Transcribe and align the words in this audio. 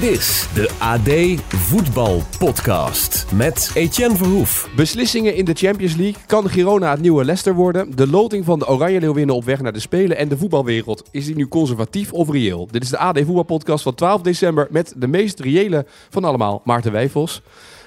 Dit 0.00 0.10
is 0.10 0.48
de 0.54 0.70
AD 0.78 1.40
Voetbal 1.56 2.22
Podcast 2.38 3.26
met 3.32 3.70
Etienne 3.74 4.16
Verhoef. 4.16 4.70
Beslissingen 4.76 5.34
in 5.34 5.44
de 5.44 5.54
Champions 5.54 5.96
League. 5.96 6.22
Kan 6.26 6.48
Girona 6.48 6.90
het 6.90 7.00
nieuwe 7.00 7.24
Leicester 7.24 7.54
worden? 7.54 7.96
De 7.96 8.06
loting 8.06 8.44
van 8.44 8.58
de 8.58 8.68
Oranje 8.68 9.00
Leeuwinnen 9.00 9.34
op 9.34 9.44
weg 9.44 9.60
naar 9.60 9.72
de 9.72 9.80
Spelen 9.80 10.16
en 10.16 10.28
de 10.28 10.36
voetbalwereld. 10.36 11.08
Is 11.10 11.26
die 11.26 11.36
nu 11.36 11.48
conservatief 11.48 12.12
of 12.12 12.30
reëel? 12.30 12.68
Dit 12.70 12.82
is 12.82 12.88
de 12.88 12.98
AD 12.98 13.18
Voetbal 13.18 13.42
Podcast 13.42 13.82
van 13.82 13.94
12 13.94 14.22
december 14.22 14.66
met 14.70 14.94
de 14.96 15.06
meest 15.06 15.40
reële 15.40 15.86
van 16.10 16.24
allemaal, 16.24 16.60
Maarten 16.64 16.92
Wijfels. 16.92 17.42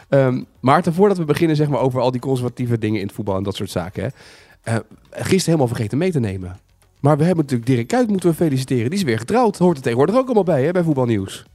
Ehm, 0.09 0.41
Maarten, 0.59 0.93
voordat 0.93 1.18
we 1.18 1.26
beginnen 1.26 1.55
zeg 1.55 1.68
maar, 1.68 1.80
over 1.80 2.02
al 2.02 2.12
die 2.12 2.21
conservatieve 2.21 2.77
dingen 2.77 2.99
in 2.99 3.05
het 3.05 3.16
voetbal 3.16 3.38
en 3.38 3.43
dat 3.43 3.55
soort 3.55 3.70
zaken. 3.70 4.04
Hè. 4.04 4.73
Uh, 4.73 4.80
gisteren 5.12 5.45
helemaal 5.45 5.68
vergeten 5.68 5.98
mee 5.98 6.12
te 6.12 6.20
nemen. 6.20 6.59
Maar 6.99 7.18
we 7.18 7.23
hebben 7.23 7.43
natuurlijk 7.43 7.71
Dirk 7.71 7.88
Kuyt 7.88 8.07
moeten 8.07 8.30
we 8.30 8.35
feliciteren. 8.35 8.90
Die 8.90 8.99
is 8.99 9.05
weer 9.05 9.20
getrouwd. 9.20 9.57
Hoort 9.57 9.77
er 9.77 9.84
tegenwoordig 9.84 10.16
ook 10.16 10.26
allemaal 10.26 10.43
bij 10.43 10.63
hè, 10.63 10.71
bij 10.71 10.84
Voetbalnieuws. 10.84 11.45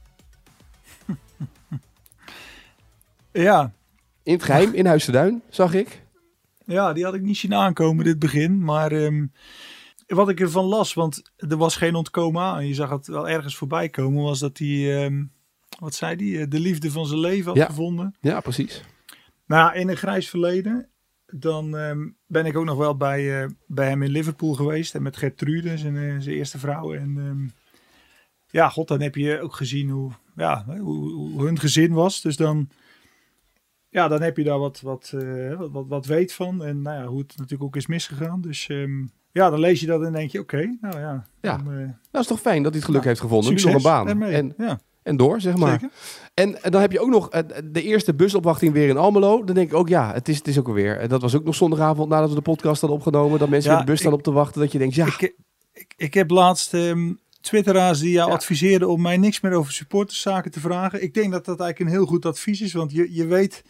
Ja. 3.31 3.73
In 4.23 4.33
het 4.33 4.43
geheim, 4.43 4.73
in 4.73 4.85
Huis 4.85 5.05
de 5.05 5.11
Duin, 5.11 5.41
zag 5.49 5.73
ik. 5.73 6.03
Ja, 6.65 6.93
die 6.93 7.03
had 7.03 7.13
ik 7.13 7.21
niet 7.21 7.37
zien 7.37 7.53
aankomen 7.53 8.05
dit 8.05 8.19
begin. 8.19 8.63
Maar 8.63 8.91
um, 8.91 9.31
wat 10.07 10.29
ik 10.29 10.39
ervan 10.39 10.65
las, 10.65 10.93
want 10.93 11.31
er 11.37 11.57
was 11.57 11.75
geen 11.75 11.95
ontkomen 11.95 12.41
aan. 12.41 12.67
Je 12.67 12.73
zag 12.73 12.89
het 12.89 13.07
wel 13.07 13.29
ergens 13.29 13.55
voorbij 13.55 13.89
komen, 13.89 14.23
was 14.23 14.39
dat 14.39 14.57
hij, 14.57 15.05
um, 15.05 15.31
wat 15.79 15.95
zei 15.95 16.35
hij, 16.35 16.47
de 16.47 16.59
liefde 16.59 16.91
van 16.91 17.05
zijn 17.05 17.19
leven 17.19 17.47
had 17.47 17.55
ja. 17.55 17.65
gevonden. 17.65 18.15
Ja, 18.21 18.39
precies. 18.39 18.83
Nou, 19.45 19.75
in 19.75 19.89
een 19.89 19.97
grijs 19.97 20.29
verleden, 20.29 20.87
dan 21.25 21.73
um, 21.73 22.15
ben 22.25 22.45
ik 22.45 22.57
ook 22.57 22.65
nog 22.65 22.77
wel 22.77 22.97
bij, 22.97 23.43
uh, 23.43 23.49
bij 23.67 23.87
hem 23.87 24.03
in 24.03 24.11
Liverpool 24.11 24.53
geweest. 24.53 24.95
En 24.95 25.01
met 25.01 25.17
Gertrude, 25.17 25.77
zijn, 25.77 25.95
uh, 25.95 26.21
zijn 26.21 26.35
eerste 26.35 26.59
vrouw. 26.59 26.93
En 26.93 27.53
ja, 28.47 28.69
god, 28.69 28.87
dan 28.87 29.01
heb 29.01 29.15
je 29.15 29.41
ook 29.41 29.55
gezien 29.55 29.89
hoe, 29.89 30.11
ja, 30.35 30.65
hoe, 30.67 31.11
hoe 31.11 31.45
hun 31.45 31.59
gezin 31.59 31.93
was. 31.93 32.21
Dus 32.21 32.35
dan 32.35 32.69
ja, 33.89 34.07
dan 34.07 34.21
heb 34.21 34.37
je 34.37 34.43
daar 34.43 34.59
wat, 34.59 34.81
wat, 34.81 35.11
uh, 35.15 35.61
wat, 35.71 35.85
wat 35.87 36.05
weet 36.05 36.33
van. 36.33 36.63
En 36.63 36.81
nou 36.81 37.01
ja, 37.01 37.07
hoe 37.07 37.19
het 37.19 37.33
natuurlijk 37.37 37.63
ook 37.63 37.75
is 37.75 37.87
misgegaan. 37.87 38.41
Dus 38.41 38.67
um, 38.71 39.11
ja, 39.31 39.49
dan 39.49 39.59
lees 39.59 39.79
je 39.79 39.85
dat 39.85 40.03
en 40.03 40.11
denk 40.11 40.31
je, 40.31 40.39
oké, 40.39 40.55
okay, 40.55 40.77
nou 40.81 40.99
ja. 40.99 41.25
Ja, 41.41 41.57
dan, 41.57 41.73
uh, 41.73 41.77
nou 41.77 41.93
is 42.11 42.27
toch 42.27 42.39
fijn 42.39 42.63
dat 42.63 42.71
hij 42.71 42.79
het 42.79 42.89
geluk 42.89 43.01
ja, 43.01 43.07
heeft 43.07 43.21
gevonden. 43.21 43.49
Succes, 43.49 43.65
nu 43.65 43.73
nog 43.73 43.83
een 43.83 43.89
baan. 43.91 44.07
En, 44.07 44.33
en, 44.33 44.53
ja. 44.57 44.79
en 45.03 45.17
door, 45.17 45.41
zeg 45.41 45.57
maar. 45.57 45.79
Zeker. 45.79 45.89
En, 46.33 46.63
en 46.63 46.71
dan 46.71 46.81
heb 46.81 46.91
je 46.91 46.99
ook 46.99 47.09
nog 47.09 47.33
uh, 47.33 47.41
de 47.63 47.81
eerste 47.81 48.13
busopwachting 48.13 48.73
weer 48.73 48.89
in 48.89 48.97
Almelo. 48.97 49.43
Dan 49.43 49.55
denk 49.55 49.69
ik 49.69 49.75
ook, 49.75 49.87
ja, 49.89 50.13
het 50.13 50.29
is, 50.29 50.37
het 50.37 50.47
is 50.47 50.59
ook 50.59 50.67
alweer. 50.67 51.07
Dat 51.07 51.21
was 51.21 51.35
ook 51.35 51.43
nog 51.43 51.55
zondagavond 51.55 52.09
nadat 52.09 52.29
we 52.29 52.35
de 52.35 52.41
podcast 52.41 52.81
hadden 52.81 52.99
opgenomen. 52.99 53.39
Dat 53.39 53.49
mensen 53.49 53.71
met 53.71 53.79
de 53.79 53.85
bus 53.85 53.99
staan 53.99 54.13
op 54.13 54.23
te 54.23 54.31
wachten. 54.31 54.61
Dat 54.61 54.71
je 54.71 54.77
denkt, 54.77 54.95
ja, 54.95 55.05
Ik, 55.05 55.35
ik, 55.73 55.93
ik 55.97 56.13
heb 56.13 56.29
laatst 56.29 56.73
um, 56.73 57.19
twitteraars 57.41 57.99
die 57.99 58.11
jou 58.11 58.29
Ja. 58.29 58.35
adviseerden 58.35 58.89
om 58.89 59.01
mij 59.01 59.17
niks 59.17 59.41
meer 59.41 59.53
over 59.53 59.73
supporterszaken 59.73 60.51
te 60.51 60.59
vragen. 60.59 61.03
Ik 61.03 61.13
denk 61.13 61.31
dat 61.31 61.45
dat 61.45 61.59
eigenlijk 61.59 61.91
een 61.91 61.97
heel 61.97 62.07
goed 62.07 62.25
advies 62.25 62.61
is. 62.61 62.73
Want 62.73 62.91
je, 62.91 63.13
je 63.13 63.25
weet... 63.25 63.63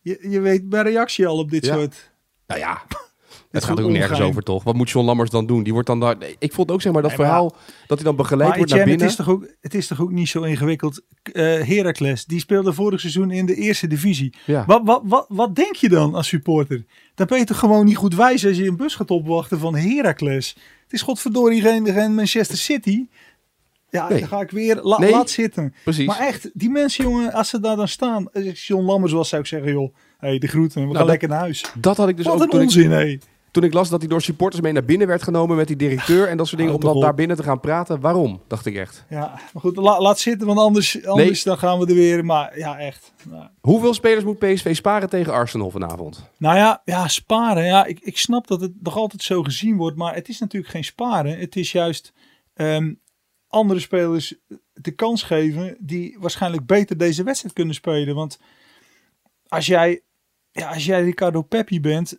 Je, 0.00 0.26
je 0.28 0.40
weet 0.40 0.68
bij 0.68 0.82
reactie 0.82 1.26
al 1.26 1.38
op 1.38 1.50
dit 1.50 1.64
Ja. 1.66 1.74
soort... 1.74 2.10
nou 2.46 2.60
ja. 2.60 2.82
Het 3.50 3.64
gaat 3.64 3.80
ook 3.80 3.90
nergens 3.90 4.20
over, 4.20 4.42
toch? 4.42 4.64
Wat 4.64 4.74
moet 4.74 4.90
John 4.90 5.06
Lammers 5.06 5.30
dan 5.30 5.46
doen? 5.46 5.62
Die 5.62 5.72
wordt 5.72 5.88
dan 5.88 6.00
daar... 6.00 6.16
Nee, 6.16 6.36
ik 6.38 6.52
vond 6.52 6.70
ook, 6.70 6.82
zeg 6.82 6.92
maar, 6.92 7.02
dat 7.02 7.10
Nee, 7.10 7.20
maar- 7.20 7.28
verhaal... 7.28 7.56
dat 7.86 7.98
hij 7.98 8.06
dan 8.06 8.16
begeleid 8.16 8.48
Maar 8.48 8.58
wordt 8.58 8.72
naar 8.72 8.84
binnen. 8.84 9.00
het, 9.02 9.10
is 9.10 9.16
toch 9.16 9.28
ook, 9.28 9.46
het 9.60 9.74
is 9.74 9.86
toch 9.86 10.00
ook 10.00 10.10
niet 10.10 10.28
zo 10.28 10.42
ingewikkeld. 10.42 11.02
Eh 11.22 11.42
Heracles, 11.44 12.24
die 12.24 12.38
speelde 12.40 12.72
vorig 12.72 13.00
seizoen 13.00 13.30
in 13.30 13.46
de 13.46 13.54
eerste 13.54 13.86
divisie. 13.86 14.34
Ja. 14.46 14.64
Wat, 14.66 14.80
wat, 14.84 15.02
wat, 15.04 15.26
wat 15.28 15.54
denk 15.56 15.74
je 15.74 15.88
dan 15.88 16.14
als 16.14 16.28
supporter? 16.28 16.84
Dan 17.14 17.26
ben 17.26 17.38
je 17.38 17.44
toch 17.44 17.58
gewoon 17.58 17.84
niet 17.84 17.96
goed 17.96 18.14
wijs 18.14 18.46
als 18.46 18.56
je 18.56 18.66
een 18.66 18.76
bus 18.76 18.94
gaat 18.94 19.10
opwachten 19.10 19.58
van 19.58 19.76
Heracles. 19.76 20.48
Het 20.82 20.92
is 20.92 21.02
godverdorie 21.02 21.60
geen, 21.60 21.86
geen 21.86 22.14
Manchester 22.14 22.56
City. 22.58 23.06
Ja, 23.90 24.08
Nee. 24.08 24.18
dan 24.18 24.28
ga 24.28 24.40
ik 24.40 24.50
weer, 24.50 24.78
la, 24.82 24.98
Nee. 24.98 25.10
laat 25.10 25.30
zitten. 25.30 25.74
Precies. 25.84 26.06
Maar 26.06 26.18
echt, 26.20 26.50
die 26.52 26.70
mensen 26.70 27.04
jongen, 27.04 27.32
als 27.32 27.48
ze 27.48 27.60
daar 27.60 27.76
dan 27.76 27.88
staan. 27.88 28.32
Als 28.32 28.66
John 28.66 28.84
Lammers 28.84 29.12
was, 29.12 29.28
zou 29.28 29.40
ik 29.42 29.46
zeggen 29.48 29.72
joh, 29.72 29.94
hey, 30.18 30.38
de 30.38 30.46
groeten, 30.46 30.80
we 30.80 30.86
gaan 30.88 30.96
dat- 30.96 31.06
lekker 31.06 31.28
naar 31.28 31.38
huis. 31.38 31.64
dat 31.78 31.96
had 31.96 32.08
ik 32.08 32.16
dus 32.16 32.26
wat 32.26 32.34
ook 32.42 32.54
ik, 32.54 32.60
onzin 32.60 32.90
hé. 32.90 33.18
toen 33.50 33.64
ik 33.64 33.72
las 33.72 33.88
dat 33.88 34.00
hij 34.00 34.08
door 34.08 34.22
supporters 34.22 34.62
mee 34.62 34.72
naar 34.72 34.84
binnen 34.84 35.06
werd 35.06 35.22
genomen 35.22 35.56
met 35.56 35.66
die 35.66 35.76
directeur 35.76 36.28
en 36.28 36.36
dat 36.36 36.46
soort 36.46 36.60
dingen. 36.60 36.74
Om 36.74 36.80
dan 36.80 37.00
daar 37.00 37.14
binnen 37.14 37.36
te 37.36 37.42
gaan 37.42 37.60
praten. 37.60 38.00
Waarom? 38.00 38.40
Dacht 38.46 38.66
ik 38.66 38.76
echt. 38.76 39.04
Ja, 39.08 39.18
maar 39.52 39.62
goed, 39.62 39.76
la- 39.76 40.00
laat 40.00 40.18
zitten, 40.18 40.46
want 40.46 40.58
anders, 40.58 41.04
anders 41.06 41.42
dan 41.42 41.58
gaan 41.58 41.78
we 41.78 41.86
er 41.86 41.94
weer. 41.94 42.24
Maar 42.24 42.58
ja, 42.58 42.78
echt. 42.78 43.12
Nou, 43.30 43.44
Hoeveel 43.60 43.94
spelers 43.94 44.24
moet 44.24 44.38
PSV 44.38 44.74
sparen 44.76 45.08
tegen 45.08 45.32
Arsenal 45.32 45.70
vanavond? 45.70 46.30
Nou 46.38 46.56
ja, 46.56 46.82
ja 46.84 47.08
sparen. 47.08 47.64
Ja, 47.64 47.84
ik, 47.84 47.98
ik 48.00 48.18
snap 48.18 48.46
dat 48.46 48.60
het 48.60 48.72
nog 48.82 48.96
altijd 48.96 49.22
zo 49.22 49.42
gezien 49.42 49.76
wordt, 49.76 49.96
maar 49.96 50.14
het 50.14 50.28
is 50.28 50.38
natuurlijk 50.38 50.72
geen 50.72 50.84
sparen. 50.84 51.38
Het 51.38 51.56
is 51.56 51.72
juist 51.72 52.12
ehm, 52.54 52.92
andere 53.50 53.80
spelers 53.80 54.34
de 54.72 54.90
kans 54.90 55.22
geven 55.22 55.76
die 55.80 56.16
waarschijnlijk 56.18 56.66
beter 56.66 56.96
deze 56.96 57.22
wedstrijd 57.22 57.54
kunnen 57.54 57.74
spelen. 57.74 58.14
Want 58.14 58.38
als 59.48 59.66
jij, 59.66 60.02
ja, 60.50 60.72
als 60.72 60.84
jij 60.84 61.02
Ricardo 61.02 61.42
Peppi 61.42 61.80
bent, 61.80 62.18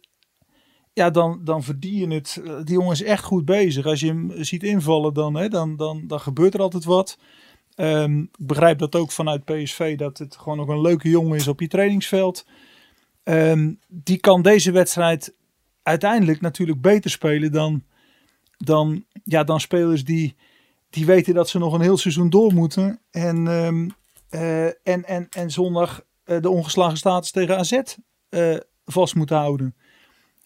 ja, 0.93 1.09
dan, 1.09 1.41
dan 1.43 1.63
verdien 1.63 1.95
je 1.95 2.15
het. 2.15 2.41
Eh, 2.45 2.55
Die 2.63 2.73
jongen 2.73 2.91
is 2.91 3.03
echt 3.03 3.23
goed 3.23 3.45
bezig. 3.45 3.85
Als 3.85 3.99
je 3.99 4.07
hem 4.07 4.31
ziet 4.43 4.63
invallen, 4.63 5.13
dan, 5.13 5.35
hè, 5.35 5.47
dan, 5.47 5.75
dan, 5.75 6.07
dan 6.07 6.19
gebeurt 6.19 6.53
er 6.53 6.61
altijd 6.61 6.83
wat. 6.83 7.17
Ehm, 7.75 8.19
ik 8.19 8.47
begrijp 8.47 8.79
dat 8.79 8.95
ook 8.95 9.11
vanuit 9.11 9.45
PSV, 9.45 9.97
dat 9.97 10.17
het 10.17 10.35
gewoon 10.35 10.59
ook 10.59 10.69
een 10.69 10.81
leuke 10.81 11.09
jongen 11.09 11.37
is 11.37 11.47
op 11.47 11.59
je 11.59 11.67
trainingsveld. 11.67 12.45
Ehm, 13.23 13.73
die 13.87 14.17
kan 14.19 14.41
deze 14.41 14.71
wedstrijd 14.71 15.35
uiteindelijk 15.83 16.41
natuurlijk 16.41 16.81
beter 16.81 17.09
spelen 17.09 17.51
dan, 17.51 17.83
dan, 18.57 19.05
ja, 19.23 19.43
dan 19.43 19.59
spelers 19.59 20.03
die, 20.03 20.35
die 20.91 21.05
weten 21.05 21.33
dat 21.33 21.49
ze 21.49 21.57
nog 21.57 21.73
een 21.73 21.81
heel 21.81 21.97
seizoen 21.97 22.29
door 22.29 22.53
moeten. 22.53 23.01
En, 23.11 23.47
ehm, 23.47 23.89
eh, 24.29 24.65
en, 24.65 25.05
en, 25.05 25.27
en 25.29 25.51
zondag 25.51 26.03
eh, 26.23 26.41
de 26.41 26.49
ongeslagen 26.49 26.97
status 26.97 27.31
tegen 27.31 27.57
AZ 27.57 27.81
eh, 28.29 28.57
vast 28.85 29.15
moeten 29.15 29.37
houden. 29.37 29.75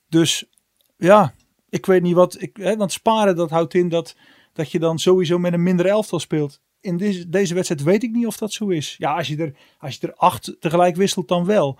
Dus 0.09 0.49
ja, 0.97 1.33
ik 1.69 1.85
weet 1.85 2.01
niet 2.01 2.15
wat. 2.15 2.41
Ik, 2.41 2.57
hè, 2.57 2.75
want 2.77 2.91
sparen 2.91 3.35
dat 3.35 3.49
houdt 3.49 3.73
in 3.73 3.89
dat, 3.89 4.15
dat 4.53 4.71
je 4.71 4.79
dan 4.79 4.99
sowieso 4.99 5.37
met 5.37 5.53
een 5.53 5.63
minder 5.63 5.85
elftal 5.85 6.19
speelt. 6.19 6.61
In 6.79 6.97
deze, 6.97 7.29
deze 7.29 7.53
wedstrijd 7.53 7.83
weet 7.83 8.03
ik 8.03 8.11
niet 8.11 8.27
of 8.27 8.37
dat 8.37 8.53
zo 8.53 8.67
is. 8.67 8.95
Ja, 8.97 9.15
als 9.15 9.27
je, 9.27 9.37
er, 9.37 9.53
als 9.79 9.95
je 9.95 10.07
er 10.07 10.15
acht 10.15 10.55
tegelijk 10.59 10.95
wisselt, 10.95 11.27
dan 11.27 11.45
wel. 11.45 11.79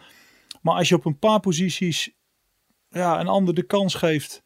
Maar 0.61 0.75
als 0.75 0.89
je 0.89 0.95
op 0.95 1.05
een 1.05 1.19
paar 1.19 1.39
posities 1.39 2.15
ja, 2.89 3.19
een 3.19 3.27
ander 3.27 3.53
de 3.53 3.63
kans 3.63 3.93
geeft. 3.93 4.43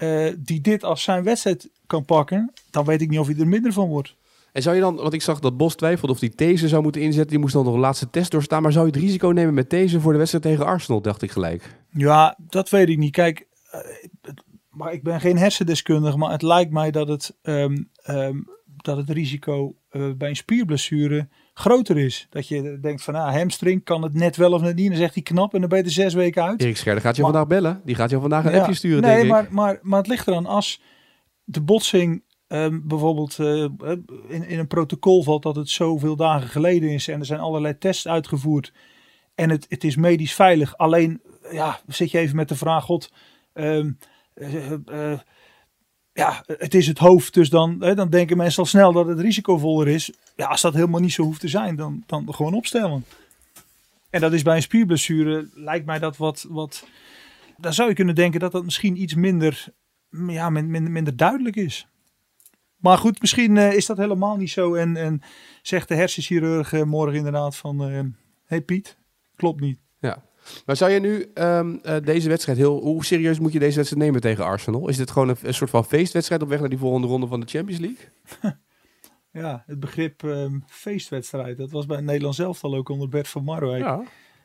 Eh, 0.00 0.32
die 0.38 0.60
dit 0.60 0.84
als 0.84 1.02
zijn 1.02 1.24
wedstrijd 1.24 1.70
kan 1.86 2.04
pakken. 2.04 2.52
dan 2.70 2.84
weet 2.84 3.00
ik 3.00 3.08
niet 3.08 3.18
of 3.18 3.26
hij 3.26 3.36
er 3.36 3.48
minder 3.48 3.72
van 3.72 3.88
wordt. 3.88 4.16
En 4.52 4.62
zou 4.62 4.74
je 4.74 4.80
dan, 4.80 4.96
want 4.96 5.12
ik 5.12 5.22
zag 5.22 5.40
dat 5.40 5.56
Bos 5.56 5.74
twijfelde 5.74 6.12
of 6.12 6.20
hij 6.20 6.32
deze 6.36 6.68
zou 6.68 6.82
moeten 6.82 7.00
inzetten. 7.00 7.30
Die 7.30 7.38
moest 7.38 7.52
dan 7.52 7.64
nog 7.64 7.74
een 7.74 7.80
laatste 7.80 8.10
test 8.10 8.30
doorstaan. 8.30 8.62
Maar 8.62 8.72
zou 8.72 8.86
je 8.86 8.92
het 8.92 9.00
risico 9.00 9.28
nemen 9.28 9.54
met 9.54 9.70
deze 9.70 10.00
voor 10.00 10.12
de 10.12 10.18
wedstrijd 10.18 10.44
tegen 10.44 10.66
Arsenal, 10.66 11.00
dacht 11.00 11.22
ik 11.22 11.30
gelijk. 11.30 11.76
Ja, 11.90 12.36
dat 12.38 12.68
weet 12.68 12.88
ik 12.88 12.98
niet. 12.98 13.12
Kijk, 13.12 13.46
eh, 13.70 13.80
maar 14.70 14.92
ik 14.92 15.02
ben 15.02 15.20
geen 15.20 15.38
hersendeskundige, 15.38 16.16
maar 16.16 16.30
het 16.30 16.42
lijkt 16.42 16.72
mij 16.72 16.90
dat 16.90 17.08
het, 17.08 17.36
ehm, 17.42 17.76
ehm, 18.02 18.38
dat 18.76 18.96
het 18.96 19.10
risico 19.10 19.74
eh, 19.90 20.10
bij 20.16 20.28
een 20.28 20.36
spierblessure 20.36 21.28
groter 21.54 21.98
is. 21.98 22.26
Dat 22.30 22.48
je 22.48 22.78
denkt 22.80 23.02
van, 23.02 23.14
ah, 23.14 23.32
hamstring 23.34 23.84
kan 23.84 24.02
het 24.02 24.14
net 24.14 24.36
wel 24.36 24.52
of 24.52 24.60
net 24.60 24.76
niet. 24.76 24.88
Dan 24.88 24.96
zegt 24.96 25.14
hij 25.14 25.22
knap 25.22 25.54
en 25.54 25.60
dan 25.60 25.68
ben 25.68 25.78
je 25.78 25.84
er 25.84 25.90
zes 25.90 26.14
weken 26.14 26.42
uit. 26.44 26.60
Erik 26.60 26.76
Scherder 26.76 27.02
gaat 27.02 27.16
je 27.16 27.22
Maar- 27.22 27.30
vandaag 27.30 27.48
bellen. 27.48 27.80
Die 27.84 27.94
gaat 27.94 28.10
je 28.10 28.20
vandaag 28.20 28.44
een 28.44 28.52
Ja. 28.52 28.58
appje 28.58 28.74
sturen, 28.74 29.02
nee, 29.02 29.10
denk 29.12 29.24
ik. 29.24 29.30
maar, 29.30 29.46
maar, 29.50 29.78
maar 29.82 29.98
het 29.98 30.08
ligt 30.08 30.26
eraan 30.28 30.46
als 30.46 30.80
de 31.44 31.60
botsing 31.60 32.22
ehm, 32.46 32.80
bijvoorbeeld 32.82 33.38
eh, 33.38 33.62
in, 34.28 34.48
in 34.48 34.58
een 34.58 34.66
protocol 34.66 35.22
valt 35.22 35.42
dat 35.42 35.56
het 35.56 35.68
zoveel 35.68 36.16
dagen 36.16 36.48
geleden 36.48 36.88
is 36.90 37.08
en 37.08 37.18
er 37.18 37.26
zijn 37.26 37.40
allerlei 37.40 37.78
tests 37.78 38.08
uitgevoerd 38.08 38.72
en 39.34 39.50
het, 39.50 39.66
het 39.68 39.84
is 39.84 39.96
medisch 39.96 40.34
veilig. 40.34 40.76
Alleen 40.76 41.20
ja, 41.50 41.80
zit 41.86 42.10
je 42.10 42.18
even 42.18 42.36
met 42.36 42.48
de 42.48 42.56
vraag, 42.56 42.84
god, 42.84 43.12
ehm, 43.52 43.90
eh, 44.34 44.72
eh, 44.72 45.18
ja, 46.12 46.44
het 46.46 46.74
is 46.74 46.86
het 46.86 46.98
hoofd, 46.98 47.34
dus 47.34 47.50
dan, 47.50 47.76
hè, 47.80 47.94
dan 47.94 48.10
denken 48.10 48.36
mensen 48.36 48.62
al 48.62 48.68
snel 48.68 48.92
dat 48.92 49.06
het 49.06 49.20
risicovoller 49.20 49.88
is. 49.88 50.12
Ja, 50.36 50.46
als 50.46 50.60
dat 50.60 50.74
helemaal 50.74 51.00
niet 51.00 51.12
zo 51.12 51.22
hoeft 51.22 51.40
te 51.40 51.48
zijn, 51.48 51.76
dan, 51.76 52.02
dan 52.06 52.34
gewoon 52.34 52.54
opstellen. 52.54 53.04
En 54.10 54.20
dat 54.20 54.32
is 54.32 54.42
bij 54.42 54.56
een 54.56 54.62
spierblessure, 54.62 55.48
lijkt 55.54 55.86
mij 55.86 55.98
dat 55.98 56.16
wat, 56.16 56.46
wat 56.48 56.86
dan 57.56 57.72
zou 57.72 57.88
je 57.88 57.94
kunnen 57.94 58.14
denken 58.14 58.40
dat 58.40 58.52
dat 58.52 58.64
misschien 58.64 59.02
iets 59.02 59.14
minder, 59.14 59.66
ja, 60.26 60.50
min- 60.50 60.70
minder, 60.70 60.92
minder 60.92 61.16
duidelijk 61.16 61.56
is. 61.56 61.86
Maar 62.76 62.98
goed, 62.98 63.20
misschien 63.20 63.56
eh, 63.56 63.72
is 63.72 63.86
dat 63.86 63.96
helemaal 63.96 64.36
niet 64.36 64.50
zo. 64.50 64.74
En, 64.74 64.96
en 64.96 65.22
zegt 65.62 65.88
de 65.88 65.94
hersenchirurg 65.94 66.72
eh, 66.72 66.82
morgen 66.82 67.16
inderdaad 67.16 67.56
van... 67.56 67.80
Hé 67.80 68.02
hey 68.44 68.60
Piet, 68.60 68.96
klopt 69.36 69.60
niet. 69.60 69.78
Maar 70.66 70.76
zou 70.76 70.90
je 70.90 71.00
nu 71.00 71.30
ehm, 71.34 71.76
eh, 71.82 71.96
deze 72.04 72.28
wedstrijd 72.28 72.58
heel... 72.58 72.80
Hoe 72.80 73.04
serieus 73.04 73.38
moet 73.38 73.52
je 73.52 73.58
deze 73.58 73.76
wedstrijd 73.76 74.04
nemen 74.04 74.20
tegen 74.20 74.44
Arsenal? 74.44 74.88
Is 74.88 74.96
dit 74.96 75.10
gewoon 75.10 75.28
een, 75.28 75.36
een 75.42 75.54
soort 75.54 75.70
van 75.70 75.84
feestwedstrijd 75.84 76.42
op 76.42 76.48
weg 76.48 76.60
naar 76.60 76.68
die 76.68 76.78
volgende 76.78 77.06
ronde 77.06 77.26
van 77.26 77.40
de 77.40 77.46
Champions 77.46 77.80
League? 77.80 78.08
Ja, 79.32 79.62
het 79.66 79.80
begrip 79.80 80.24
ehm, 80.24 80.58
feestwedstrijd. 80.66 81.56
Dat 81.56 81.70
was 81.70 81.86
bij 81.86 82.00
Nederland 82.00 82.34
zelf 82.34 82.64
al 82.64 82.74
ook 82.74 82.88
onder 82.88 83.08
Bert 83.08 83.28
van 83.28 83.44
Marwijk. 83.44 83.82
Ja. 83.82 84.02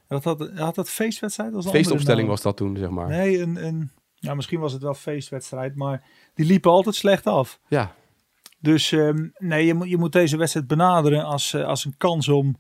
Dat 0.08 0.24
had, 0.24 0.50
had 0.56 0.76
dat 0.76 0.90
feestwedstrijd? 0.90 1.54
als 1.54 1.70
Feestopstelling 1.70 2.28
was 2.28 2.42
dat 2.42 2.58
toen, 2.58 2.78
zeg 2.78 2.90
maar. 2.90 3.08
Nee, 3.08 3.42
een, 3.42 3.66
een, 3.66 3.92
ja, 4.14 4.34
misschien 4.34 4.60
was 4.60 4.74
het 4.74 4.82
wel 4.82 4.94
feestwedstrijd, 4.94 5.76
maar 5.76 6.04
die 6.34 6.46
liepen 6.46 6.72
altijd 6.72 6.96
slecht 6.96 7.26
af. 7.26 7.60
Ja, 7.68 7.96
Dus 8.60 8.92
ehm, 8.92 9.28
nee, 9.38 9.66
je 9.66 9.74
moet, 9.74 9.90
je 9.90 9.98
moet 9.98 10.12
deze 10.12 10.38
wedstrijd 10.38 10.68
benaderen 10.68 11.24
als, 11.24 11.54
eh, 11.54 11.66
als 11.66 11.86
een 11.86 11.98
kans 11.98 12.28
om, 12.28 12.56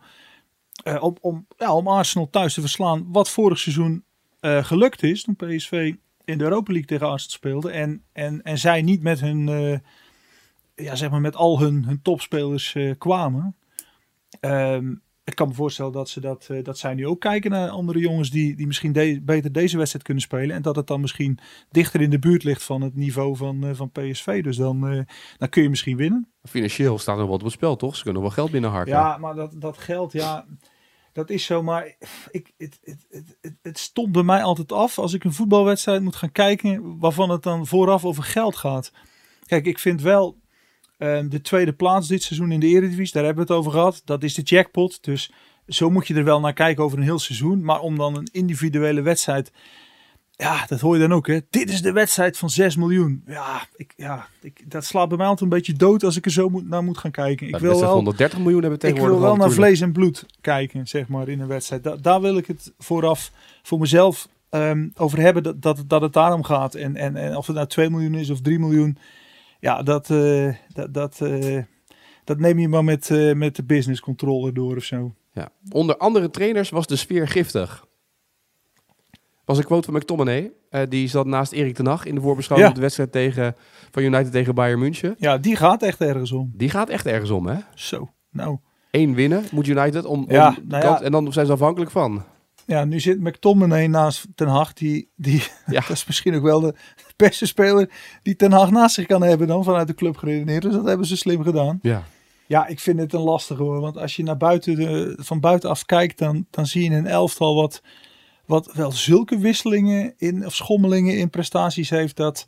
eh, 0.83 1.03
om, 1.03 1.17
om, 1.21 1.47
ja, 1.57 1.75
om 1.75 1.87
Arsenal 1.87 2.29
thuis 2.29 2.53
te 2.53 2.61
verslaan. 2.61 3.11
Wat 3.11 3.29
vorig 3.29 3.59
seizoen 3.59 4.03
eh, 4.39 4.63
gelukt 4.63 5.03
is 5.03 5.23
toen 5.23 5.35
PSV 5.35 5.93
in 6.25 6.37
de 6.37 6.43
Europa 6.43 6.71
League 6.71 6.87
tegen 6.87 7.07
Arsenal 7.07 7.37
speelde. 7.37 7.71
En, 7.71 8.03
en, 8.13 8.41
en 8.41 8.57
zij 8.57 8.81
niet 8.81 9.01
met 9.01 9.19
hun, 9.19 9.49
eh, 9.49 9.79
ja, 10.85 10.95
zeg 10.95 11.09
maar 11.09 11.21
met 11.21 11.35
al 11.35 11.59
hun, 11.59 11.85
hun 11.85 12.01
topspelers 12.01 12.75
kwamen. 12.97 13.55
Ehm, 14.39 14.93
ik 15.25 15.35
kan 15.35 15.47
me 15.47 15.53
voorstellen 15.53 15.91
dat, 15.91 16.09
ze 16.09 16.19
dat, 16.19 16.47
eh, 16.49 16.63
dat 16.63 16.77
zij 16.77 16.93
nu 16.93 17.07
ook 17.07 17.19
kijken 17.19 17.51
naar 17.51 17.69
andere 17.69 17.99
jongens 17.99 18.29
die, 18.29 18.55
die 18.55 18.67
misschien 18.67 18.91
de- 18.91 19.21
beter 19.23 19.51
deze 19.51 19.77
wedstrijd 19.77 20.05
kunnen 20.05 20.23
spelen. 20.23 20.55
En 20.55 20.61
dat 20.61 20.75
het 20.75 20.87
dan 20.87 21.01
misschien 21.01 21.39
dichter 21.69 22.01
in 22.01 22.09
de 22.09 22.19
buurt 22.19 22.43
ligt 22.43 22.63
van 22.63 22.81
het 22.81 22.95
niveau 22.95 23.35
van, 23.35 23.63
eh, 23.63 23.69
van 23.73 23.91
PSV. 23.91 24.43
Dus 24.43 24.57
dan, 24.57 24.87
eh, 24.87 25.01
dan 25.37 25.49
kun 25.49 25.63
je 25.63 25.69
misschien 25.69 25.97
winnen. 25.97 26.29
financieel 26.43 26.97
staat 26.97 27.17
er 27.17 27.27
wat 27.27 27.39
op 27.39 27.43
het 27.43 27.51
spel, 27.51 27.75
toch? 27.75 27.95
Ze 27.95 28.03
kunnen 28.03 28.21
wel 28.21 28.31
geld 28.31 28.51
binnenharken. 28.51 28.93
Ja, 28.93 29.17
maar 29.17 29.35
dat, 29.35 29.61
dat 29.61 29.77
geld, 29.77 30.11
ja, 30.11 30.45
dat 31.13 31.29
is 31.29 31.45
zo. 31.45 31.63
Maar 31.63 31.95
ik, 32.31 32.53
het, 32.57 32.79
het, 32.83 33.05
het, 33.41 33.55
het, 33.61 33.77
stomt 33.77 34.11
bij 34.11 34.23
mij 34.23 34.43
altijd 34.43 34.71
af 34.71 34.97
als 34.99 35.13
ik 35.13 35.23
een 35.23 35.33
voetbalwedstrijd 35.33 36.01
moet 36.01 36.15
gaan 36.15 36.31
kijken 36.31 36.99
waarvan 36.99 37.29
het 37.29 37.43
dan 37.43 37.67
vooraf 37.67 38.05
over 38.05 38.23
geld 38.23 38.55
gaat. 38.55 38.91
Kijk, 39.45 39.65
ik 39.65 39.79
vind 39.79 40.01
wel 40.01 40.37
eh, 40.97 41.19
de 41.29 41.41
tweede 41.41 41.73
plaats 41.73 42.07
dit 42.07 42.23
seizoen 42.23 42.51
in 42.51 42.59
de 42.59 42.67
Eredivisie, 42.67 43.13
daar 43.13 43.23
hebben 43.23 43.45
we 43.45 43.51
het 43.53 43.59
over 43.59 43.71
gehad. 43.71 44.01
Dat 44.05 44.23
is 44.23 44.33
de 44.33 44.41
jackpot. 44.41 45.03
Dus 45.03 45.31
zo 45.67 45.89
moet 45.89 46.07
je 46.07 46.13
er 46.13 46.23
wel 46.23 46.39
naar 46.39 46.53
kijken 46.53 46.83
over 46.83 46.97
een 46.97 47.03
heel 47.03 47.19
seizoen. 47.19 47.63
Maar 47.63 47.79
om 47.79 47.97
dan 47.97 48.15
een 48.17 48.29
individuele 48.31 49.01
wedstrijd, 49.01 49.51
ja, 50.31 50.65
dat 50.67 50.79
hoor 50.79 50.95
je 50.95 51.01
dan 51.01 51.13
ook. 51.13 51.27
Hè? 51.27 51.39
Dit 51.49 51.69
is 51.69 51.81
de 51.81 51.91
wedstrijd 51.91 52.37
van 52.37 52.49
6 52.49 52.75
miljoen. 52.75 53.23
Ja, 53.27 53.67
ik, 53.75 53.93
ja 53.97 54.27
ik, 54.41 54.71
dat 54.71 54.85
slaat 54.85 55.07
bij 55.07 55.17
mij 55.17 55.27
altijd 55.27 55.51
een 55.51 55.57
beetje 55.57 55.73
dood 55.73 56.03
als 56.03 56.15
ik 56.15 56.25
er 56.25 56.31
zo 56.31 56.49
moet, 56.49 56.69
naar 56.69 56.83
moet 56.83 56.97
gaan 56.97 57.11
kijken. 57.11 57.47
Ik 57.47 57.57
wil 57.57 57.79
wel 57.79 57.93
130 57.93 58.39
miljoen 58.39 58.61
hebben 58.61 58.79
we 58.79 58.87
ik 58.87 58.93
wil 58.93 59.03
tegenwoordig 59.03 59.37
wel 59.37 59.47
naar 59.47 59.55
vlees 59.55 59.81
en 59.81 59.91
bloed 59.91 60.25
kijken, 60.41 60.87
zeg 60.87 61.07
maar, 61.07 61.27
in 61.27 61.39
een 61.39 61.47
wedstrijd. 61.47 61.83
Da- 61.83 61.95
daar 61.95 62.21
wil 62.21 62.37
ik 62.37 62.47
het 62.47 62.73
vooraf 62.77 63.31
voor 63.63 63.79
mezelf 63.79 64.27
ehm, 64.49 64.87
over 64.95 65.19
hebben, 65.19 65.43
dat, 65.43 65.61
dat, 65.61 65.83
dat 65.87 66.01
het 66.01 66.13
daarom 66.13 66.43
gaat. 66.43 66.75
En, 66.75 66.95
en, 66.95 67.15
en 67.15 67.35
of 67.35 67.47
het 67.47 67.55
nou 67.55 67.67
2 67.67 67.89
miljoen 67.89 68.15
is 68.15 68.29
of 68.29 68.41
3 68.41 68.59
miljoen, 68.59 68.97
ja, 69.65 69.83
dat, 69.83 70.09
eh, 70.09 70.53
dat, 70.73 70.93
dat, 70.93 71.21
eh, 71.21 71.63
dat 72.23 72.39
neem 72.39 72.59
je 72.59 72.67
maar 72.67 72.83
met, 72.83 73.09
eh, 73.11 73.33
met 73.33 73.55
de 73.55 73.63
business 73.63 74.01
controller 74.01 74.53
door 74.53 74.75
of 74.75 74.83
zo. 74.83 75.13
Ja. 75.33 75.49
Onder 75.71 75.97
andere 75.97 76.29
trainers 76.29 76.69
was 76.69 76.87
de 76.87 76.95
sfeer 76.95 77.27
giftig. 77.27 77.85
Was 79.45 79.57
een 79.57 79.63
quote 79.63 79.91
van 79.91 79.99
McTominay. 79.99 80.51
Eh, 80.69 80.81
die 80.89 81.07
zat 81.07 81.25
naast 81.25 81.51
Erik 81.51 81.75
ten 81.75 81.85
Hag 81.85 82.05
in 82.05 82.15
de 82.15 82.21
voorbeschouwing 82.21 82.69
Ja. 82.69 82.75
op 82.75 82.75
de 82.75 82.81
wedstrijd 82.81 83.11
tegen, 83.11 83.55
van 83.91 84.03
United 84.03 84.31
tegen 84.31 84.55
Bayern 84.55 84.79
München. 84.79 85.15
Ja, 85.17 85.37
die 85.37 85.55
gaat 85.55 85.83
echt 85.83 86.01
ergens 86.01 86.31
om. 86.31 86.51
Die 86.55 86.69
gaat 86.69 86.89
echt 86.89 87.05
ergens 87.05 87.29
om, 87.29 87.47
hè? 87.47 87.57
Zo, 87.75 88.09
nou. 88.31 88.57
Eén 88.91 89.13
winnen 89.13 89.43
moet 89.51 89.67
United 89.67 90.05
om, 90.05 90.23
om 90.23 90.31
Ja, 90.31 90.55
nou 90.67 90.83
ja. 90.83 91.01
en 91.01 91.11
dan 91.11 91.33
zijn 91.33 91.45
ze 91.45 91.51
afhankelijk 91.51 91.91
van. 91.91 92.23
Ja, 92.65 92.85
nu 92.85 92.99
zit 92.99 93.19
McTominay 93.19 93.87
naast 93.87 94.27
Ten 94.35 94.47
Hag. 94.47 94.73
Die, 94.73 95.09
die, 95.15 95.43
Ja. 95.65 95.79
dat 95.79 95.89
is 95.89 96.05
misschien 96.05 96.35
ook 96.35 96.43
wel 96.43 96.59
de 96.59 96.75
beste 97.15 97.45
speler 97.45 97.91
die 98.23 98.35
Ten 98.35 98.51
Hag 98.51 98.71
naast 98.71 98.95
zich 98.95 99.05
kan 99.05 99.23
hebben 99.23 99.47
dan 99.47 99.63
vanuit 99.63 99.87
de 99.87 99.93
club 99.93 100.17
geredeneerd. 100.17 100.61
Dus 100.61 100.73
dat 100.73 100.85
hebben 100.85 101.07
ze 101.07 101.17
slim 101.17 101.43
gedaan. 101.43 101.79
Ja. 101.81 102.03
Ja, 102.47 102.67
ik 102.67 102.79
vind 102.79 102.99
het 102.99 103.13
een 103.13 103.21
lastige 103.21 103.63
hoor. 103.63 103.79
Want 103.79 103.97
als 103.97 104.15
je 104.15 104.23
naar 104.23 104.37
buiten 104.37 104.75
de, 104.75 105.17
van 105.21 105.39
buitenaf 105.39 105.85
kijkt, 105.85 106.17
dan, 106.17 106.45
dan 106.49 106.65
zie 106.65 106.89
je 106.89 106.95
een 106.95 107.07
elftal 107.07 107.55
wat, 107.55 107.81
wat 108.45 108.73
wel 108.73 108.91
zulke 108.91 109.37
wisselingen 109.37 110.13
in, 110.17 110.45
of 110.45 110.55
schommelingen 110.55 111.17
in 111.17 111.29
prestaties 111.29 111.89
heeft. 111.89 112.15
Dat, 112.15 112.47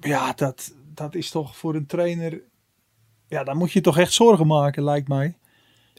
ja, 0.00 0.32
dat, 0.32 0.74
dat 0.94 1.14
is 1.14 1.30
toch 1.30 1.56
voor 1.56 1.74
een 1.74 1.86
trainer. 1.86 2.42
Ja, 3.28 3.44
dan 3.44 3.56
moet 3.56 3.72
je 3.72 3.80
toch 3.80 3.98
echt 3.98 4.12
zorgen 4.12 4.46
maken, 4.46 4.84
lijkt 4.84 5.08
mij. 5.08 5.36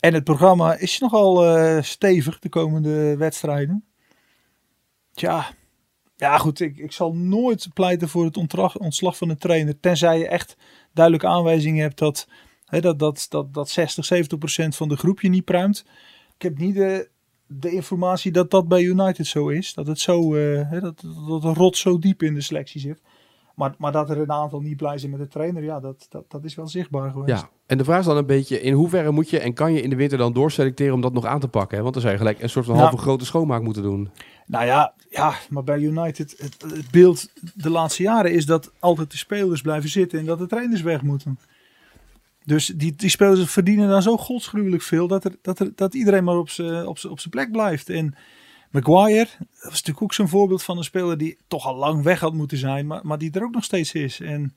En 0.04 0.14
het 0.14 0.24
programma 0.24 0.76
is 0.76 1.00
nogal 1.00 1.46
eh, 1.46 1.82
stevig 1.82 2.40
de 2.40 2.50
komende 2.50 3.18
wedstrijden. 3.18 3.86
Tja, 5.14 5.54
ja 6.16 6.38
goed, 6.38 6.60
ik, 6.60 6.78
ik 6.78 6.92
zal 6.92 7.16
nooit 7.16 7.68
pleiten 7.74 8.10
voor 8.10 8.26
het 8.26 8.38
ontslag, 8.78 9.18
van 9.18 9.30
een 9.30 9.38
trainer. 9.38 9.80
Tenzij 9.80 10.20
je 10.20 10.28
echt 10.28 10.58
duidelijke 10.94 11.28
aanwijzingen 11.28 11.82
hebt 11.82 11.98
dat, 11.98 12.28
hè, 12.66 12.82
dat, 12.82 13.00
dat, 13.00 13.26
dat, 13.30 13.54
dat 13.54 13.70
60, 13.70 14.06
70 14.06 14.38
procent 14.38 14.76
van 14.76 14.90
de 14.90 14.98
groep 14.98 15.22
je 15.22 15.30
niet 15.30 15.46
pruimt. 15.46 15.86
Ik 16.36 16.42
heb 16.42 16.58
niet 16.58 16.76
de, 16.76 17.10
de 17.48 17.72
informatie 17.72 18.32
dat 18.32 18.52
dat 18.52 18.68
bij 18.68 18.82
United 18.82 19.28
zo 19.28 19.48
is. 19.48 19.74
Dat 19.74 19.88
het 19.88 20.00
zo, 20.00 20.36
eh, 20.36 20.70
hè, 20.70 20.80
dat, 20.80 21.02
dat 21.28 21.42
de 21.42 21.54
rot 21.54 21.78
zo 21.78 22.00
diep 22.00 22.24
in 22.24 22.34
de 22.34 22.42
selectie 22.42 22.82
zit. 22.82 23.02
Maar, 23.54 23.76
maar 23.78 23.92
dat 23.92 24.10
er 24.10 24.18
een 24.20 24.32
aantal 24.32 24.60
niet 24.60 24.78
blij 24.78 24.98
zijn 24.98 25.12
met 25.12 25.20
de 25.20 25.28
trainer, 25.28 25.64
ja, 25.64 25.80
dat, 25.80 26.06
dat, 26.10 26.24
dat 26.28 26.44
is 26.44 26.56
wel 26.56 26.68
zichtbaar 26.68 27.12
geweest. 27.12 27.42
ja. 27.42 27.50
En 27.66 27.78
de 27.78 27.84
vraag 27.84 28.00
is 28.00 28.06
dan 28.06 28.18
een 28.18 28.26
beetje, 28.26 28.62
in 28.62 28.74
hoeverre 28.74 29.12
moet 29.12 29.30
je 29.30 29.40
en 29.40 29.54
kan 29.54 29.74
je 29.74 29.82
in 29.82 29.90
de 29.90 29.96
winter 29.96 30.18
dan 30.18 30.34
doorselecteren 30.34 30.94
om 30.94 31.02
dat 31.02 31.14
nog 31.14 31.26
aan 31.26 31.40
te 31.40 31.48
pakken? 31.48 31.76
Hè? 31.78 31.82
Want 31.82 31.94
dan 31.94 32.02
zou 32.04 32.14
je 32.14 32.20
gelijk 32.20 32.42
een 32.42 32.50
soort 32.50 32.66
van 32.66 32.76
Nou. 32.76 32.88
halve 32.88 33.04
grote 33.04 33.26
schoonmaak 33.26 33.62
moeten 33.62 33.84
doen. 33.84 34.10
Nou 34.46 34.66
ja, 34.66 34.94
ja, 35.10 35.34
maar 35.50 35.64
bij 35.64 35.80
United, 35.80 36.36
het, 36.38 36.62
het 36.76 36.92
beeld 36.92 37.30
de 37.56 37.70
laatste 37.70 38.04
jaren 38.04 38.32
is 38.32 38.46
dat 38.46 38.72
altijd 38.80 39.12
de 39.12 39.18
spelers 39.18 39.62
blijven 39.62 39.90
zitten 39.90 40.20
en 40.20 40.26
dat 40.26 40.40
de 40.40 40.48
trainers 40.48 40.82
weg 40.82 41.02
moeten. 41.02 41.40
Dus 42.46 42.66
die, 42.66 42.96
die 42.96 43.10
spelers 43.10 43.52
verdienen 43.52 43.90
dan 43.90 44.02
zo 44.02 44.18
godsgruwelijk 44.18 44.84
veel 44.84 45.08
dat, 45.08 45.24
er, 45.24 45.36
dat, 45.42 45.60
er, 45.60 45.72
dat 45.76 45.94
iedereen 45.94 46.24
maar 46.24 46.38
op 46.38 46.50
zijn 46.50 46.88
op 46.88 46.98
op 47.10 47.20
zijn 47.20 47.30
plek 47.30 47.52
blijft. 47.52 47.90
En 47.90 48.16
Maguire, 48.74 49.30
dat 49.40 49.64
was 49.64 49.72
natuurlijk 49.72 50.02
ook 50.02 50.14
zo'n 50.14 50.28
voorbeeld 50.28 50.64
van 50.64 50.78
een 50.78 50.84
speler 50.84 51.18
die 51.18 51.38
toch 51.48 51.66
al 51.66 51.75
lang 51.75 52.04
weg 52.04 52.20
had 52.20 52.34
moeten 52.34 52.58
zijn, 52.58 52.88
maar, 52.88 53.00
maar 53.04 53.18
die 53.18 53.31
er 53.31 53.44
ook 53.44 53.54
nog 53.54 53.64
steeds 53.64 53.94
is. 53.94 54.20
En 54.20 54.56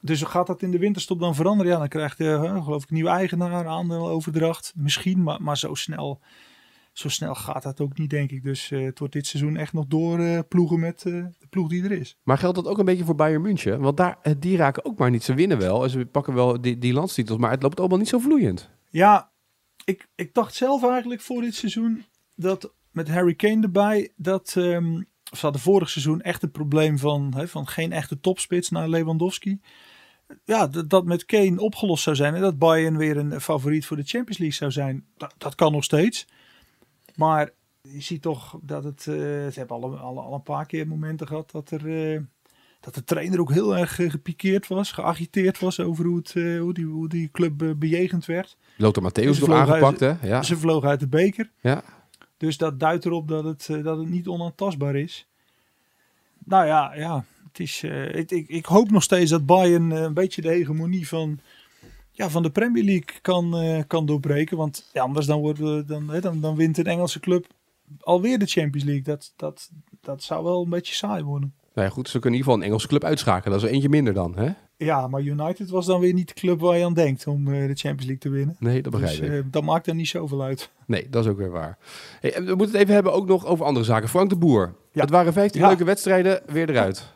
dus 0.00 0.22
gaat 0.22 0.46
dat 0.46 0.62
in 0.62 0.70
de 0.70 0.78
winterstop 0.78 1.20
dan 1.20 1.34
veranderen? 1.34 1.72
Ja, 1.72 1.78
dan 1.78 1.88
krijgt 1.88 2.18
hij 2.18 2.32
uh, 2.32 2.64
geloof 2.64 2.82
ik 2.82 2.88
een 2.88 2.94
nieuwe 2.94 3.10
eigenaar, 3.10 3.66
aandeeloverdracht. 3.66 4.72
Misschien, 4.76 5.22
maar, 5.22 5.42
maar 5.42 5.58
zo 5.58 5.74
snel 5.74 6.20
zo 6.98 7.08
snel 7.08 7.34
gaat 7.34 7.62
dat 7.62 7.80
ook 7.80 7.98
niet, 7.98 8.10
denk 8.10 8.30
ik. 8.30 8.42
Dus 8.42 8.70
eh, 8.70 8.84
het 8.84 8.98
wordt 8.98 9.14
dit 9.14 9.26
seizoen 9.26 9.56
echt 9.56 9.72
nog 9.72 9.86
doorploegen 9.86 10.80
met 10.80 11.04
eh, 11.04 11.12
de 11.12 11.46
ploeg 11.50 11.68
die 11.68 11.84
er 11.84 11.92
is. 11.92 12.16
Maar 12.22 12.38
geldt 12.38 12.56
dat 12.56 12.66
ook 12.66 12.78
een 12.78 12.84
beetje 12.84 13.04
voor 13.04 13.14
Bayern 13.14 13.42
München? 13.42 13.80
Want 13.80 13.96
daar, 13.96 14.18
eh, 14.22 14.32
die 14.38 14.56
raken 14.56 14.84
ook 14.84 14.98
maar 14.98 15.10
niet. 15.10 15.22
Ze 15.22 15.34
winnen 15.34 15.58
wel 15.58 15.84
en 15.84 15.90
ze 15.90 16.06
pakken 16.06 16.34
wel 16.34 16.60
die, 16.60 16.78
die 16.78 16.92
landstitels, 16.92 17.38
maar 17.38 17.50
het 17.50 17.62
loopt 17.62 17.80
allemaal 17.80 17.98
niet 17.98 18.08
zo 18.08 18.18
vloeiend. 18.18 18.70
Ja, 18.90 19.30
ik, 19.84 20.08
ik 20.14 20.34
dacht 20.34 20.54
zelf 20.54 20.84
eigenlijk 20.84 21.20
voor 21.20 21.40
dit 21.40 21.54
seizoen 21.54 22.04
dat 22.34 22.72
met 22.98 23.14
Harry 23.14 23.34
Kane 23.34 23.62
erbij, 23.62 24.10
dat 24.16 24.54
ehm 24.56 25.02
ze 25.32 25.38
hadden 25.40 25.60
vorig 25.60 25.90
seizoen 25.90 26.20
echt 26.20 26.42
het 26.42 26.52
probleem 26.52 26.98
van, 26.98 27.34
van 27.46 27.66
geen 27.66 27.92
echte 27.92 28.20
topspits 28.20 28.70
naar 28.70 28.88
Lewandowski. 28.88 29.60
Ja, 30.44 30.66
dat, 30.66 30.90
dat 30.90 31.04
met 31.04 31.24
Kane 31.24 31.60
opgelost 31.60 32.02
zou 32.02 32.16
zijn 32.16 32.34
en 32.34 32.40
dat 32.40 32.58
Bayern 32.58 32.96
weer 32.96 33.16
een 33.16 33.40
favoriet 33.40 33.86
voor 33.86 33.96
de 33.96 34.02
Champions 34.02 34.38
League 34.38 34.56
zou 34.56 34.70
zijn. 34.70 35.04
Dat, 35.16 35.34
dat 35.38 35.54
kan 35.54 35.72
nog 35.72 35.84
steeds. 35.84 36.26
Maar 37.14 37.50
je 37.82 38.00
ziet 38.00 38.22
toch 38.22 38.58
dat 38.62 38.84
het, 38.84 38.98
eh, 38.98 39.14
ze 39.14 39.52
hebben 39.54 39.76
al, 39.76 39.92
een- 39.92 39.98
al, 39.98 40.20
al 40.20 40.34
een 40.34 40.42
paar 40.42 40.66
keer 40.66 40.86
momenten 40.88 41.26
gehad 41.26 41.50
dat 41.50 41.70
er... 41.70 42.12
eh, 42.14 42.20
dat 42.80 42.94
de 42.94 43.04
trainer 43.04 43.40
ook 43.40 43.52
heel 43.52 43.76
erg 43.76 43.98
eh, 43.98 44.10
gepikeerd 44.10 44.66
was, 44.68 44.92
geagiteerd 44.92 45.58
was 45.58 45.80
over 45.80 46.04
hoe, 46.04 46.16
het, 46.16 46.32
hoe, 46.60 46.74
die, 46.74 46.84
hoe 46.86 47.08
die 47.08 47.30
club 47.30 47.74
bejegend 47.76 48.26
werd. 48.26 48.56
Lothar 48.76 49.02
Matthäus 49.12 49.24
vlogen 49.44 49.54
aangepakt, 49.54 50.00
hè? 50.00 50.28
Ja. 50.28 50.42
Ze 50.42 50.56
vlogen 50.56 50.88
uit 50.88 51.00
de 51.00 51.08
beker. 51.08 51.50
ja. 51.60 51.82
Dus 52.38 52.56
dat 52.56 52.80
duidt 52.80 53.04
erop 53.04 53.28
dat 53.28 53.44
het, 53.44 53.68
eh, 53.70 53.84
dat 53.84 53.98
het 53.98 54.08
niet 54.08 54.26
onaantastbaar 54.26 54.96
is. 54.96 55.26
Nou 56.44 56.66
ja, 56.66 56.94
ja 56.94 57.24
het 57.46 57.60
is, 57.60 57.82
eh, 57.82 58.14
ik, 58.14 58.30
ik, 58.30 58.48
ik 58.48 58.66
hoop 58.66 58.90
nog 58.90 59.02
steeds 59.02 59.30
dat 59.30 59.46
Bayern 59.46 59.92
eh, 59.92 60.02
een 60.02 60.14
beetje 60.14 60.42
de 60.42 60.48
hegemonie 60.48 61.08
van, 61.08 61.40
ja, 62.10 62.30
van 62.30 62.42
de 62.42 62.50
Premier 62.50 62.84
League 62.84 63.20
kan, 63.20 63.84
kan 63.86 64.06
doorbreken. 64.06 64.56
Want 64.56 64.90
ja, 64.92 65.02
anders 65.02 65.26
dan, 65.26 65.40
worden, 65.40 65.86
dan, 65.86 66.08
hè, 66.08 66.20
dan, 66.20 66.40
dan 66.40 66.56
wint 66.56 66.78
een 66.78 66.84
Engelse 66.84 67.20
club 67.20 67.46
alweer 68.00 68.38
de 68.38 68.46
Champions 68.46 68.86
League. 68.86 69.04
Dat, 69.04 69.32
dat, 69.36 69.70
dat 70.00 70.22
zou 70.22 70.44
wel 70.44 70.62
een 70.62 70.70
beetje 70.70 70.94
saai 70.94 71.22
worden. 71.22 71.54
Nou 71.74 71.90
goed, 71.90 72.08
ze 72.08 72.18
kunnen 72.18 72.30
in 72.30 72.36
ieder 72.36 72.44
geval 72.44 72.58
een 72.58 72.66
Engelse 72.66 72.88
club 72.88 73.04
uitschakelen. 73.04 73.58
Dat 73.58 73.68
is 73.68 73.74
eentje 73.74 73.88
minder 73.88 74.14
dan, 74.14 74.36
hè? 74.36 74.52
Ja, 74.78 75.06
maar 75.08 75.20
United 75.22 75.70
was 75.70 75.86
dan 75.86 76.00
weer 76.00 76.12
niet 76.12 76.28
de 76.28 76.34
club 76.34 76.60
waar 76.60 76.76
je 76.78 76.84
aan 76.84 76.94
denkt 76.94 77.26
om 77.26 77.46
eh, 77.46 77.52
de 77.52 77.74
Champions 77.74 77.98
League 78.04 78.18
te 78.18 78.28
winnen. 78.28 78.56
Nee, 78.58 78.82
dat 78.82 78.92
begrijp 78.92 79.18
Dus 79.18 79.28
ik. 79.28 79.34
eh, 79.34 79.40
dat 79.50 79.62
maakt 79.62 79.86
er 79.86 79.94
niet 79.94 80.08
zoveel 80.08 80.42
uit. 80.42 80.70
Nee, 80.86 81.08
dat 81.10 81.24
is 81.24 81.30
ook 81.30 81.36
weer 81.38 81.50
waar. 81.50 81.78
Hey, 82.20 82.30
we 82.32 82.40
moeten 82.54 82.66
het 82.66 82.74
even 82.74 82.94
hebben 82.94 83.12
ook 83.12 83.26
nog 83.26 83.46
over 83.46 83.64
andere 83.64 83.84
zaken. 83.84 84.08
Frank 84.08 84.30
de 84.30 84.36
Boer. 84.36 84.74
Ja. 84.92 85.00
Het 85.00 85.10
waren 85.10 85.32
15 85.32 85.60
Ja. 85.60 85.66
leuke 85.68 85.84
wedstrijden, 85.84 86.42
weer 86.46 86.70
eruit. 86.70 87.12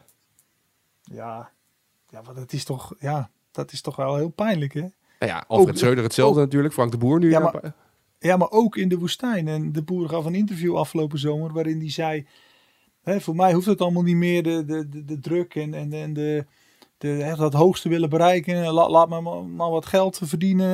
Ja, 1.03 1.51
ja 2.09 2.21
maar 2.25 2.35
dat 2.35 2.53
is 2.53 2.65
toch, 2.65 2.95
ja, 2.99 3.31
dat 3.51 3.73
is 3.73 3.81
toch 3.81 3.97
wel 3.97 4.17
heel 4.17 4.29
pijnlijk, 4.29 4.75
hè? 4.75 4.81
Nou 4.81 5.33
ja, 5.33 5.45
Alfred 5.49 5.79
Schreuder 5.79 6.05
hetzelfde 6.05 6.41
natuurlijk. 6.41 6.75
Frank 6.75 6.91
de 6.91 6.99
Boer 6.99 7.19
nu. 7.19 7.31
Ja, 7.31 7.41
maar- 7.41 7.75
Ja, 8.19 8.37
maar 8.37 8.51
ook 8.51 8.77
in 8.77 8.89
de 8.89 8.99
woestijn. 8.99 9.49
En 9.49 9.73
de 9.73 9.83
boer 9.83 10.09
gaf 10.09 10.25
een 10.25 10.35
interview 10.35 10.77
afgelopen 10.77 11.19
zomer 11.19 11.53
waarin 11.53 11.79
hij 11.79 11.91
zei... 11.91 12.27
Hè, 13.03 13.21
voor 13.21 13.37
mij 13.37 13.53
hoeft 13.53 13.67
het 13.67 13.81
allemaal 13.81 14.03
niet 14.03 14.17
meer 14.17 14.43
de, 14.43 14.65
de, 14.65 14.89
de, 14.89 15.05
de 15.05 15.19
druk 15.21 15.55
en, 15.55 15.75
en, 15.75 15.93
en 15.93 16.13
de, 16.13 16.47
de, 17.03 17.35
dat 17.37 17.53
hoogste 17.53 17.89
willen 17.89 18.09
bereiken. 18.09 18.73
Laat, 18.73 18.91
laat 18.91 19.09
me 19.09 19.21
maar, 19.21 19.45
maar 19.45 19.71
wat 19.71 19.87
geld 19.87 20.21
verdienen 20.25 20.69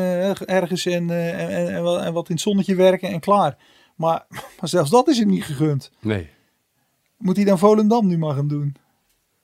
ergens 0.47 0.87
en, 0.87 1.11
en, 1.11 1.49
en, 1.49 1.75
en, 1.75 1.83
wat, 1.83 2.03
en 2.03 2.13
wat 2.13 2.29
in 2.29 2.35
het 2.35 2.45
zonnetje 2.45 2.75
werken 2.75 3.09
en 3.09 3.21
klaar. 3.21 3.57
Maar, 3.97 4.27
maar 4.61 4.69
zelfs 4.69 4.91
dat 4.91 5.09
is 5.09 5.19
hem 5.19 5.29
niet 5.29 5.45
gegund. 5.45 5.91
Nee. 6.01 6.31
Moet 7.17 7.37
hij 7.37 7.45
dan 7.45 7.59
Volendam 7.59 8.07
nu 8.07 8.19
maar 8.19 8.35
gaan 8.35 8.49
doen? 8.49 8.77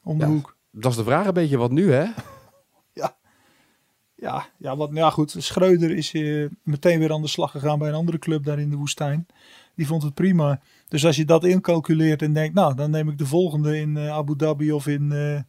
Om 0.05 0.19
de 0.19 0.25
Ja. 0.25 0.31
hoek. 0.31 0.57
Dat 0.71 0.91
is 0.91 0.97
de 0.97 1.05
vraag 1.05 1.26
een 1.26 1.35
beetje, 1.35 1.57
wat 1.57 1.71
nu 1.71 1.93
hè? 1.93 2.05
Ja, 4.17 4.47
ja, 4.59 4.76
wat, 4.76 4.91
nou 4.91 5.05
ja, 5.05 5.11
goed. 5.11 5.35
Schreuder 5.38 5.91
is 5.91 6.12
eh, 6.14 6.47
meteen 6.62 6.99
weer 6.99 7.12
aan 7.12 7.23
de 7.23 7.29
slag 7.29 7.50
gegaan 7.50 7.79
bij 7.79 7.88
een 7.88 7.95
andere 7.95 8.19
club 8.19 8.45
daar 8.45 8.59
in 8.59 8.71
de 8.71 8.76
woestijn. 8.76 9.26
Die 9.75 9.87
vond 9.87 10.03
het 10.03 10.14
prima. 10.14 10.61
Dus 10.88 11.07
als 11.07 11.17
je 11.17 11.25
dat 11.25 11.45
incalculeert 11.45 12.23
en 12.23 12.33
denkt, 12.33 12.55
nou, 12.55 12.75
dan 12.75 12.91
neem 12.91 13.09
ik 13.09 13.19
de 13.19 13.26
volgende 13.26 13.79
in 13.79 13.97
eh, 13.97 14.09
Abu 14.11 14.37
Dhabi 14.37 14.73
of 14.73 14.87
in 14.87 15.12
eh 15.12 15.41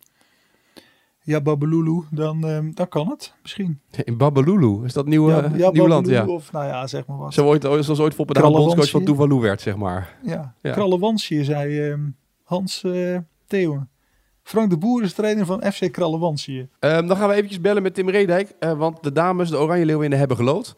ja, 1.26 1.42
Babalulu, 1.42 2.02
dan, 2.12 2.48
eh, 2.48 2.60
dan 2.74 2.88
kan 2.88 3.08
het 3.10 3.34
misschien. 3.42 3.80
In 4.04 4.18
Babalulu, 4.18 4.86
is 4.86 4.94
dat 4.94 5.06
nieuw, 5.06 5.30
ja, 5.30 5.44
eh, 5.44 5.58
ja, 5.58 5.72
nieuw 5.72 5.88
land? 5.88 6.08
Ja. 6.08 6.26
Of 6.26 6.52
nou 6.52 6.66
ja, 6.66 6.88
zeg 6.88 7.06
maar 7.08 7.18
wat. 7.18 7.34
Zo 7.34 7.46
ooit, 7.46 7.62
zoals 7.62 8.00
ooit 8.00 8.14
Foppen 8.14 8.36
de 8.36 8.42
bondscoach 8.42 8.90
van. 8.90 9.04
Tuvalu 9.04 9.36
werd, 9.40 9.62
zeg 9.62 9.76
maar. 9.76 10.18
Ja, 10.24 10.56
Ja. 10.62 10.72
Krallewansje, 10.72 11.44
zei 11.44 11.90
eh, 11.90 11.98
Hans 12.44 12.84
Theeuwen. 13.48 13.90
Frank 14.44 14.70
de 14.70 14.78
Boer 14.78 15.04
is 15.04 15.14
trainer 15.14 15.46
van 15.46 15.62
FC 15.74 15.92
Krallewansje. 15.92 16.70
Ehm, 16.80 17.08
dan 17.08 17.18
gaan 17.18 17.30
we 17.30 17.36
eventjes 17.36 17.62
bellen 17.62 17.84
met 17.84 17.94
Tim 17.94 18.10
Redijk. 18.10 18.54
eh, 18.60 18.78
want 18.78 19.04
de 19.04 19.12
dames, 19.12 19.50
de 19.50 19.60
Oranje 19.60 19.86
Leeuwinnen, 19.86 20.20
hebben 20.20 20.38
gelood. 20.38 20.76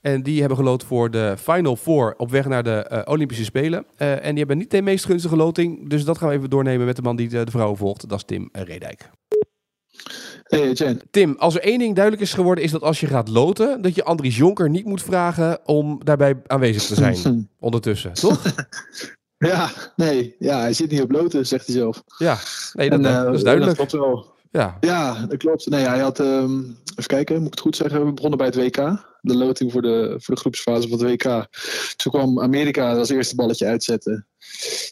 En 0.00 0.22
die 0.22 0.38
hebben 0.40 0.58
gelood 0.58 0.84
voor 0.84 1.10
de 1.10 1.34
Final 1.38 1.76
Four 1.76 2.14
op 2.16 2.30
weg 2.30 2.46
naar 2.48 2.62
de 2.62 3.02
Olympische 3.08 3.44
Spelen. 3.44 3.84
En 3.96 4.28
die 4.30 4.38
hebben 4.38 4.58
niet 4.58 4.70
de 4.70 4.82
meest 4.82 5.04
gunstige 5.04 5.36
loting. 5.36 5.88
Dus 5.88 6.04
dat 6.04 6.18
gaan 6.18 6.28
we 6.28 6.34
even 6.34 6.50
doornemen 6.50 6.86
met 6.86 6.96
de 6.96 7.02
man 7.02 7.16
die 7.16 7.28
de, 7.28 7.44
de 7.44 7.50
vrouwen 7.50 7.76
volgt. 7.76 8.08
Dat 8.08 8.18
is 8.18 8.24
Tim 8.24 8.48
Redijk. 8.52 9.10
Hey 10.42 10.72
Jen. 10.72 11.00
Tim, 11.10 11.34
als 11.38 11.54
er 11.54 11.62
één 11.62 11.78
ding 11.78 11.94
duidelijk 11.94 12.24
is 12.24 12.32
geworden, 12.32 12.64
is 12.64 12.70
dat 12.70 12.82
als 12.82 13.00
je 13.00 13.06
gaat 13.06 13.28
loten, 13.28 13.82
dat 13.82 13.94
je 13.94 14.04
Andries 14.04 14.36
Jonker 14.36 14.70
niet 14.70 14.84
moet 14.84 15.02
vragen 15.02 15.58
om 15.64 16.00
daarbij 16.04 16.42
aanwezig 16.46 16.82
te 16.82 16.94
zijn. 16.94 17.48
ondertussen, 17.58 18.12
toch? 18.12 18.42
Ja, 19.38 19.70
nee, 19.96 20.36
ja, 20.38 20.60
hij 20.60 20.72
zit 20.72 20.90
niet 20.90 21.02
op 21.02 21.10
loten, 21.10 21.46
zegt 21.46 21.66
hij 21.66 21.74
zelf. 21.74 22.02
Ja, 22.18 22.38
nee, 22.72 22.90
dat, 22.90 22.98
En, 22.98 23.06
eh, 23.06 23.22
dat 23.22 23.34
is 23.34 23.42
duidelijk. 23.42 23.76
Dat 23.76 23.88
klopt 23.88 24.06
wel. 24.06 24.29
Ja, 24.50 24.76
Ja, 24.80 25.26
dat 25.26 25.38
klopt. 25.38 25.66
Nee, 25.66 25.84
hij 25.84 25.98
had, 25.98 26.20
ehm, 26.20 26.58
even 26.90 27.06
kijken, 27.06 27.36
moet 27.36 27.46
ik 27.46 27.50
het 27.50 27.60
goed 27.60 27.76
zeggen, 27.76 28.06
we 28.06 28.12
begonnen 28.12 28.38
bij 28.38 28.46
het 28.46 28.56
WK. 28.56 29.08
De 29.20 29.34
loting 29.34 29.72
voor 29.72 29.82
de, 29.82 30.14
voor 30.18 30.34
de 30.34 30.40
groepsfase 30.40 30.88
van 30.88 30.98
het 30.98 31.08
WK. 31.08 31.46
Toen 31.96 32.12
kwam 32.12 32.40
Amerika 32.40 32.96
als 32.96 33.08
eerste 33.08 33.34
balletje 33.34 33.66
uitzetten. 33.66 34.26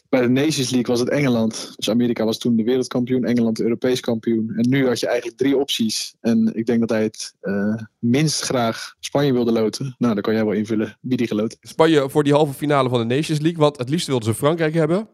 Bij 0.09 0.21
de 0.21 0.29
Nations 0.29 0.69
League 0.69 0.85
was 0.85 0.99
het 0.99 1.09
Engeland. 1.09 1.73
Dus 1.75 1.89
Amerika 1.89 2.25
was 2.25 2.37
toen 2.37 2.55
de 2.55 2.63
wereldkampioen, 2.63 3.23
Engeland 3.23 3.57
de 3.57 3.63
Europees 3.63 3.99
kampioen. 3.99 4.53
En 4.55 4.69
nu 4.69 4.87
had 4.87 4.99
je 4.99 5.07
eigenlijk 5.07 5.37
drie 5.37 5.57
opties. 5.57 6.15
En 6.21 6.51
ik 6.53 6.65
denk 6.65 6.79
dat 6.79 6.89
hij 6.89 7.03
het 7.03 7.33
eh, 7.39 7.75
minst 7.99 8.41
graag 8.41 8.95
Spanje 8.99 9.33
wilde 9.33 9.51
loten. 9.51 9.95
Nou, 9.97 10.13
dan 10.13 10.23
kan 10.23 10.33
jij 10.33 10.45
wel 10.45 10.53
invullen 10.53 10.97
wie 11.01 11.17
die 11.17 11.27
geloten. 11.27 11.57
Spanje 11.61 12.09
voor 12.09 12.23
die 12.23 12.33
halve 12.33 12.53
finale 12.53 12.89
van 12.89 13.07
de 13.07 13.15
Nations 13.15 13.39
League. 13.39 13.59
Want 13.59 13.77
het 13.77 13.89
liefst 13.89 14.07
wilden 14.07 14.33
ze 14.33 14.39
Frankrijk 14.39 14.73
hebben. 14.73 15.07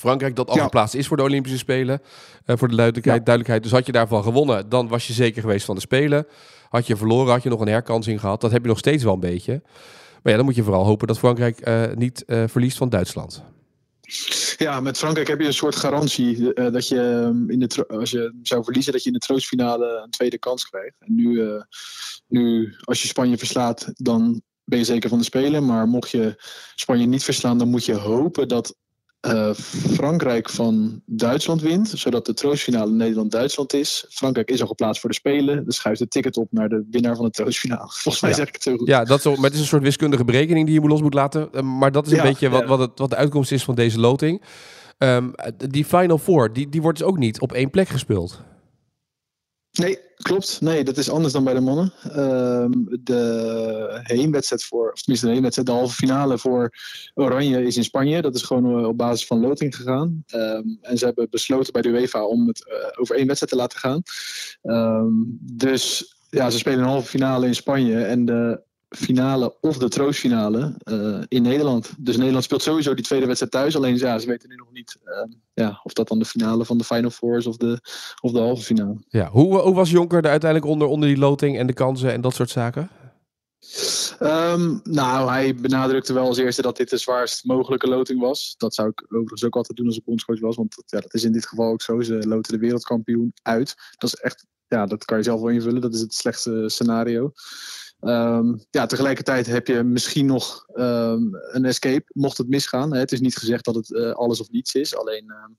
Frankrijk 0.00 0.36
dat 0.36 0.48
al 0.48 0.56
Ja. 0.56 0.62
geplaatst 0.62 0.94
is 0.94 1.06
voor 1.06 1.16
de 1.16 1.22
Olympische 1.22 1.58
Spelen. 1.58 2.00
Eh, 2.44 2.56
voor 2.56 2.68
de 2.68 2.74
duidelijkheid, 2.76 3.18
Ja. 3.18 3.24
duidelijkheid. 3.24 3.62
Dus 3.62 3.72
had 3.72 3.86
je 3.86 3.92
daarvan 3.92 4.22
gewonnen, 4.22 4.68
dan 4.68 4.88
was 4.88 5.06
je 5.06 5.12
zeker 5.12 5.40
geweest 5.40 5.64
van 5.66 5.74
de 5.74 5.80
Spelen. 5.80 6.26
Had 6.68 6.86
je 6.86 6.96
verloren, 6.96 7.32
had 7.32 7.42
je 7.42 7.48
nog 7.48 7.60
een 7.60 7.68
herkansing 7.68 8.20
gehad. 8.20 8.40
Dat 8.40 8.50
heb 8.50 8.62
je 8.62 8.68
nog 8.68 8.78
steeds 8.78 9.04
wel 9.04 9.14
een 9.14 9.20
beetje. 9.20 9.62
Maar 10.22 10.32
ja, 10.32 10.36
dan 10.36 10.44
moet 10.44 10.54
je 10.54 10.62
vooral 10.62 10.84
hopen 10.84 11.06
dat 11.06 11.18
Frankrijk 11.18 11.60
eh, 11.60 11.82
niet 11.94 12.24
eh, 12.24 12.44
verliest 12.46 12.76
van 12.76 12.88
Duitsland. 12.88 13.42
Ja, 14.56 14.80
met 14.80 14.98
Frankrijk 14.98 15.28
heb 15.28 15.40
je 15.40 15.46
een 15.46 15.52
soort 15.54 15.76
garantie 15.76 16.54
eh, 16.54 16.72
dat 16.72 16.88
je 16.88 17.00
ehm, 17.00 17.50
in 17.50 17.58
de 17.58 17.86
als 17.88 18.10
je 18.10 18.34
zou 18.42 18.64
verliezen, 18.64 18.92
dat 18.92 19.02
je 19.02 19.08
in 19.08 19.14
de 19.14 19.26
troostfinale 19.26 20.00
een 20.04 20.10
tweede 20.10 20.38
kans 20.38 20.68
krijgt. 20.68 20.94
En 20.98 21.14
nu, 21.14 21.40
eh, 21.42 21.62
nu 22.28 22.74
als 22.84 23.02
je 23.02 23.08
Spanje 23.08 23.38
verslaat, 23.38 23.90
dan 23.94 24.42
ben 24.64 24.78
je 24.78 24.84
zeker 24.84 25.08
van 25.08 25.18
de 25.18 25.24
Spelen. 25.24 25.66
Maar 25.66 25.88
mocht 25.88 26.10
je 26.10 26.42
Spanje 26.74 27.06
niet 27.06 27.24
verslaan, 27.24 27.58
dan 27.58 27.68
moet 27.68 27.84
je 27.84 27.94
hopen 27.94 28.48
dat 28.48 28.76
eh, 29.26 29.50
Frankrijk 29.94 30.48
van 30.50 31.00
Duitsland 31.06 31.60
wint, 31.60 31.88
zodat 31.94 32.26
de 32.26 32.34
troostfinale 32.34 32.90
Nederland-Duitsland 32.90 33.72
is. 33.72 34.06
Frankrijk 34.08 34.50
is 34.50 34.60
al 34.60 34.66
geplaatst 34.66 35.00
voor 35.00 35.10
de 35.10 35.16
Spelen, 35.16 35.64
dus 35.64 35.76
schuift 35.76 36.00
het 36.00 36.10
ticket 36.10 36.36
op 36.36 36.46
naar 36.50 36.68
de 36.68 36.86
winnaar 36.90 37.16
van 37.16 37.24
de 37.24 37.30
troostfinale. 37.30 37.90
Volgens 38.02 38.20
mij 38.20 38.30
Ja. 38.30 38.36
zeg 38.36 38.46
ik 38.48 38.54
het 38.54 38.62
zo 38.62 38.76
goed. 38.76 38.88
Ja, 38.88 39.04
dat 39.04 39.22
zo- 39.22 39.34
maar 39.34 39.44
het 39.44 39.54
is 39.54 39.60
een 39.60 39.66
soort 39.66 39.82
wiskundige 39.82 40.24
berekening 40.24 40.64
die 40.66 40.74
je 40.74 40.80
moet 40.80 40.90
los 40.90 41.02
moet 41.02 41.14
laten. 41.14 41.48
Eh, 41.52 41.62
maar 41.62 41.92
dat 41.92 42.06
is 42.06 42.12
een 42.12 42.18
Ja, 42.18 42.22
beetje 42.24 42.48
wat, 42.48 42.60
ja. 42.60 42.66
wat, 42.66 42.78
het, 42.78 42.90
wat 42.98 43.10
de 43.10 43.16
uitkomst 43.16 43.52
is 43.52 43.64
van 43.64 43.74
deze 43.74 44.00
loting. 44.00 44.42
Ehm, 44.98 45.28
die 45.68 45.84
Final 45.84 46.18
Four, 46.18 46.52
die, 46.52 46.68
die 46.68 46.82
wordt 46.82 46.98
dus 46.98 47.06
ook 47.06 47.18
niet 47.18 47.40
op 47.40 47.52
één 47.52 47.70
plek 47.70 47.88
gespeeld. 47.88 48.42
Nee, 49.76 49.98
klopt. 50.16 50.60
Nee, 50.60 50.84
dat 50.84 50.96
is 50.96 51.10
anders 51.10 51.32
dan 51.32 51.44
bij 51.44 51.54
de 51.54 51.60
mannen. 51.60 51.92
Ehm, 52.12 52.70
de 53.00 54.00
heenwedstrijd 54.02 54.64
voor, 54.64 54.92
of 54.92 55.00
tenminste 55.00 55.26
de 55.26 55.32
heenwedstrijd, 55.32 55.68
de 55.68 55.74
halve 55.74 55.94
finale 55.94 56.38
voor 56.38 56.70
Oranje 57.14 57.62
is 57.62 57.76
in 57.76 57.84
Spanje. 57.84 58.22
Dat 58.22 58.34
is 58.34 58.42
gewoon 58.42 58.78
eh, 58.78 58.88
op 58.88 58.96
basis 58.96 59.26
van 59.26 59.40
loting 59.40 59.76
gegaan. 59.76 60.22
Ehm, 60.26 60.64
en 60.80 60.98
ze 60.98 61.04
hebben 61.04 61.30
besloten 61.30 61.72
bij 61.72 61.82
de 61.82 61.88
UEFA 61.88 62.24
om 62.24 62.46
het 62.48 62.68
eh, 62.68 63.00
over 63.00 63.16
één 63.16 63.26
wedstrijd 63.26 63.52
te 63.52 63.58
laten 63.58 63.78
gaan. 63.78 64.02
Ehm, 64.62 65.12
dus 65.40 66.14
ja, 66.30 66.50
ze 66.50 66.58
spelen 66.58 66.78
een 66.78 66.84
halve 66.84 67.08
finale 67.08 67.46
in 67.46 67.54
Spanje 67.54 68.04
en 68.04 68.24
de 68.24 68.60
finale 68.88 69.56
of 69.60 69.78
de 69.78 69.88
troostfinale 69.88 70.74
eh, 70.78 71.22
in 71.28 71.42
Nederland. 71.42 71.92
Dus 71.98 72.16
Nederland 72.16 72.44
speelt 72.44 72.62
sowieso 72.62 72.94
die 72.94 73.04
tweede 73.04 73.26
wedstrijd 73.26 73.52
thuis. 73.52 73.76
Alleen 73.76 73.96
ja, 73.96 74.18
ze 74.18 74.26
weten 74.26 74.48
nu 74.48 74.54
nog 74.54 74.72
niet 74.72 74.96
ehm, 75.04 75.30
ja, 75.54 75.80
of 75.82 75.92
dat 75.92 76.08
dan 76.08 76.18
de 76.18 76.24
finale 76.24 76.64
van 76.64 76.78
de 76.78 76.84
Final 76.84 77.10
Four 77.10 77.36
is 77.36 77.46
of 77.46 77.56
de, 77.56 77.80
of 78.20 78.32
de 78.32 78.38
halve 78.38 78.62
finale. 78.62 79.04
Ja, 79.08 79.28
hoe, 79.30 79.58
hoe 79.58 79.74
was 79.74 79.90
Jonker 79.90 80.24
er 80.24 80.30
uiteindelijk 80.30 80.70
onder, 80.70 80.88
onder 80.88 81.08
die 81.08 81.18
loting 81.18 81.58
en 81.58 81.66
de 81.66 81.72
kansen 81.72 82.12
en 82.12 82.20
dat 82.20 82.34
soort 82.34 82.50
zaken? 82.50 82.90
Ehm, 84.18 84.78
nou, 84.82 85.30
hij 85.30 85.54
benadrukte 85.54 86.12
wel 86.12 86.26
als 86.26 86.38
eerste 86.38 86.62
dat 86.62 86.76
dit 86.76 86.90
de 86.90 86.96
zwaarst 86.96 87.44
mogelijke 87.44 87.88
loting 87.88 88.20
was. 88.20 88.54
Dat 88.58 88.74
zou 88.74 88.88
ik 88.88 89.04
overigens 89.08 89.44
ook 89.44 89.56
altijd 89.56 89.76
doen 89.76 89.86
als 89.86 89.96
ik 89.96 90.04
bondscoach 90.04 90.40
was. 90.40 90.56
Want 90.56 90.82
ja, 90.86 91.00
dat 91.00 91.14
is 91.14 91.24
in 91.24 91.32
dit 91.32 91.46
geval 91.46 91.70
ook 91.70 91.82
zo. 91.82 92.00
Ze 92.00 92.28
loten 92.28 92.52
de 92.52 92.58
wereldkampioen 92.58 93.32
uit. 93.42 93.74
Dat 93.96 94.12
is 94.12 94.20
echt, 94.20 94.46
ja, 94.66 94.86
dat 94.86 95.04
kan 95.04 95.16
je 95.16 95.22
zelf 95.22 95.40
wel 95.40 95.50
invullen. 95.50 95.80
Dat 95.80 95.94
is 95.94 96.00
het 96.00 96.14
slechtste 96.14 96.64
scenario. 96.66 97.32
Ehm, 98.00 98.54
ja, 98.70 98.86
tegelijkertijd 98.86 99.46
heb 99.46 99.66
je 99.66 99.82
misschien 99.82 100.26
nog 100.26 100.64
ehm, 100.74 101.22
een 101.52 101.64
escape, 101.64 102.04
mocht 102.12 102.38
het 102.38 102.48
misgaan. 102.48 102.92
Hè. 102.92 102.98
Het 102.98 103.12
is 103.12 103.20
niet 103.20 103.36
gezegd 103.36 103.64
dat 103.64 103.74
het 103.74 103.94
eh, 103.94 104.10
alles 104.12 104.40
of 104.40 104.50
niets 104.50 104.74
is. 104.74 104.96
Alleen, 104.96 105.24
ehm, 105.30 105.50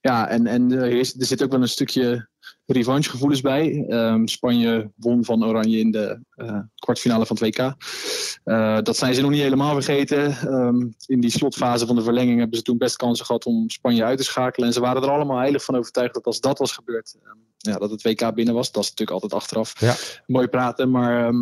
ja, 0.00 0.28
en, 0.28 0.46
en 0.46 0.72
er, 0.72 0.90
is- 0.92 1.18
er 1.20 1.26
zit 1.26 1.42
ook 1.42 1.50
wel 1.50 1.60
een 1.62 1.68
stukje 1.68 2.28
revanchegevoelens 2.66 3.40
bij. 3.40 3.86
Spanje 4.24 4.90
won 4.96 5.24
van 5.24 5.44
Oranje 5.44 5.78
in 5.78 5.90
de 5.90 6.20
eh, 6.34 6.58
kwartfinale 6.74 7.26
van 7.26 7.36
het 7.40 7.56
WK. 7.56 7.74
Eh, 8.44 8.78
dat 8.82 8.96
zijn 8.96 9.14
ze 9.14 9.20
nog 9.20 9.30
niet 9.30 9.40
helemaal 9.40 9.74
vergeten. 9.82 10.36
In 11.06 11.20
die 11.20 11.30
slotfase 11.30 11.86
van 11.86 11.96
de 11.96 12.02
verlenging 12.02 12.38
hebben 12.38 12.56
ze 12.58 12.64
toen 12.64 12.78
best 12.78 12.96
kansen 12.96 13.26
gehad 13.26 13.44
om 13.46 13.70
Spanje 13.70 14.04
uit 14.04 14.18
te 14.18 14.24
schakelen. 14.24 14.68
En 14.68 14.74
ze 14.74 14.80
waren 14.80 15.02
er 15.02 15.10
allemaal 15.10 15.38
heilig 15.38 15.64
van 15.64 15.76
overtuigd 15.76 16.14
dat 16.14 16.24
als 16.24 16.40
dat 16.40 16.58
was 16.58 16.72
gebeurd, 16.72 17.16
ja, 17.56 17.78
dat 17.78 17.90
het 17.90 18.02
WK 18.02 18.34
binnen 18.34 18.54
was. 18.54 18.72
Dat 18.72 18.82
is 18.82 18.88
natuurlijk 18.88 19.22
altijd 19.22 19.40
achteraf 19.42 19.80
Ja. 19.80 19.94
mooi 20.26 20.46
praten. 20.46 20.90
Maar 20.90 21.32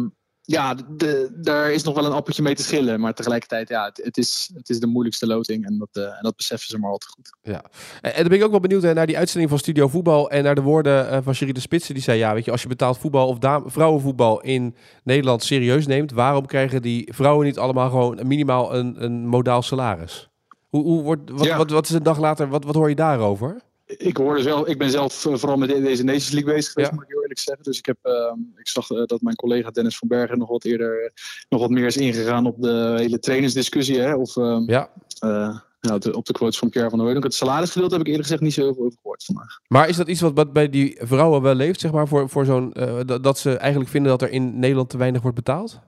ja, 0.51 0.75
de, 0.97 1.31
daar 1.43 1.73
is 1.73 1.83
nog 1.83 1.95
wel 1.95 2.05
een 2.05 2.13
appeltje 2.13 2.43
mee 2.43 2.55
te 2.55 2.63
schillen. 2.63 3.01
Maar 3.01 3.15
tegelijkertijd, 3.15 3.69
ja, 3.69 3.85
het, 3.85 4.01
het, 4.05 4.17
is, 4.19 4.51
het 4.55 4.69
is 4.69 4.81
de 4.81 4.87
moeilijkste 4.87 5.27
loting. 5.27 5.67
En 5.67 5.79
dat, 5.79 5.89
eh, 5.93 6.03
en 6.03 6.19
dat 6.21 6.37
beseffen 6.37 6.69
ze 6.69 6.79
maar 6.79 6.91
al 6.91 6.99
te 6.99 7.07
goed. 7.09 7.37
Ja. 7.43 7.65
En, 8.01 8.15
en 8.15 8.21
dan 8.21 8.29
ben 8.29 8.39
ik 8.39 8.45
ook 8.45 8.51
wel 8.51 8.61
benieuwd 8.61 8.83
hè, 8.83 8.93
naar 8.93 9.07
die 9.07 9.19
uitzending 9.19 9.51
van 9.51 9.59
Studio 9.59 9.89
Voetbal 9.89 10.31
en 10.31 10.45
naar 10.45 10.55
de 10.55 10.61
woorden 10.61 11.11
eh, 11.11 11.19
van 11.23 11.35
Cherie 11.35 11.55
de 11.55 11.61
Spitsen. 11.61 11.95
Die 11.95 12.03
zei, 12.03 12.19
ja, 12.19 12.35
weet 12.35 12.45
je, 12.45 12.51
als 12.51 12.63
je 12.63 12.69
betaald 12.69 12.99
voetbal 12.99 13.29
of 13.29 13.39
vrouwenvoetbal 13.67 14.41
in 14.41 14.75
Nederland 15.05 15.43
serieus 15.43 15.87
neemt, 15.87 16.13
waarom 16.13 16.47
krijgen 16.47 16.83
die 16.83 17.13
vrouwen 17.15 17.47
niet 17.47 17.59
allemaal 17.59 17.91
gewoon 17.91 18.21
minimaal 18.25 18.75
een, 18.75 19.05
een 19.05 19.27
modaal 19.27 19.63
salaris? 19.63 20.29
Hoe, 20.69 20.83
hoe 20.83 21.03
wordt, 21.03 21.31
wat, 21.31 21.45
Ja. 21.45 21.57
wat, 21.57 21.71
wat 21.71 21.89
is 21.89 21.95
een 21.95 22.03
dag 22.03 22.19
later, 22.19 22.49
wat, 22.49 22.65
wat 22.65 22.75
hoor 22.75 22.89
je 22.89 22.95
daarover? 22.95 23.61
Ik 23.99 24.17
hoorde 24.17 24.43
zelf, 24.43 24.67
ik 24.67 24.79
ben 24.79 24.91
zelf 24.91 25.27
eh, 25.27 25.35
vooral 25.35 25.57
met 25.59 25.69
de- 25.69 25.81
deze 25.81 26.05
Nations 26.05 26.31
League 26.31 26.55
bezig 26.55 26.73
geweest, 26.73 26.91
Ja. 26.91 26.95
moet 26.97 27.05
ik 27.05 27.11
heel 27.11 27.21
eerlijk 27.23 27.39
zeggen. 27.41 27.65
Dus 27.65 27.79
ik 27.79 27.87
heb, 27.87 27.97
ehm, 28.03 28.39
ik 28.57 28.69
zag 28.69 28.91
eh, 28.91 29.03
dat 29.05 29.21
mijn 29.21 29.37
collega 29.37 29.71
Dennis 29.71 29.99
van 29.99 30.09
Bergen 30.09 30.39
nog 30.39 30.49
wat 30.49 30.65
eerder, 30.65 31.13
nog 31.49 31.61
wat 31.61 31.71
meer 31.71 31.87
is 31.87 31.97
ingegaan 31.97 32.47
op 32.47 32.63
de 32.63 32.95
hele 32.99 33.19
trainersdiscussie. 33.19 33.99
Hè? 33.99 34.15
Of 34.15 34.37
ehm, 34.37 34.71
Ja. 34.71 34.91
eh, 35.19 35.59
nou, 35.81 35.99
de- 36.01 36.17
op 36.17 36.25
de 36.27 36.33
quotes 36.33 36.59
van 36.59 36.69
Pierre 36.69 36.89
van 36.91 36.99
der 36.99 37.07
Hooydonk. 37.07 37.27
Het 37.33 37.35
salarisgedeelte 37.43 37.93
heb 37.95 38.03
ik 38.03 38.09
eerlijk 38.09 38.27
gezegd 38.27 38.43
niet 38.45 38.55
zo 38.55 38.61
heel 38.63 38.75
veel 38.75 38.85
over 38.85 38.99
gehoord 39.03 39.25
vandaag. 39.25 39.59
Maar 39.69 39.89
is 39.89 39.97
dat 39.97 40.09
iets 40.09 40.21
wat, 40.21 40.53
bij 40.53 40.69
die 40.71 40.99
vrouwen 41.03 41.43
wel 41.43 41.55
leeft, 41.55 41.81
zeg 41.81 41.93
maar, 41.93 42.09
voor, 42.09 42.29
voor 42.29 42.45
zo'n, 42.45 42.71
dat, 43.07 43.23
dat 43.25 43.39
ze 43.39 43.57
eigenlijk 43.57 43.91
vinden 43.91 44.11
dat 44.11 44.23
er 44.23 44.31
in 44.31 44.59
Nederland 44.59 44.91
te 44.91 44.99
weinig 44.99 45.23
wordt 45.23 45.37
betaald? 45.37 45.81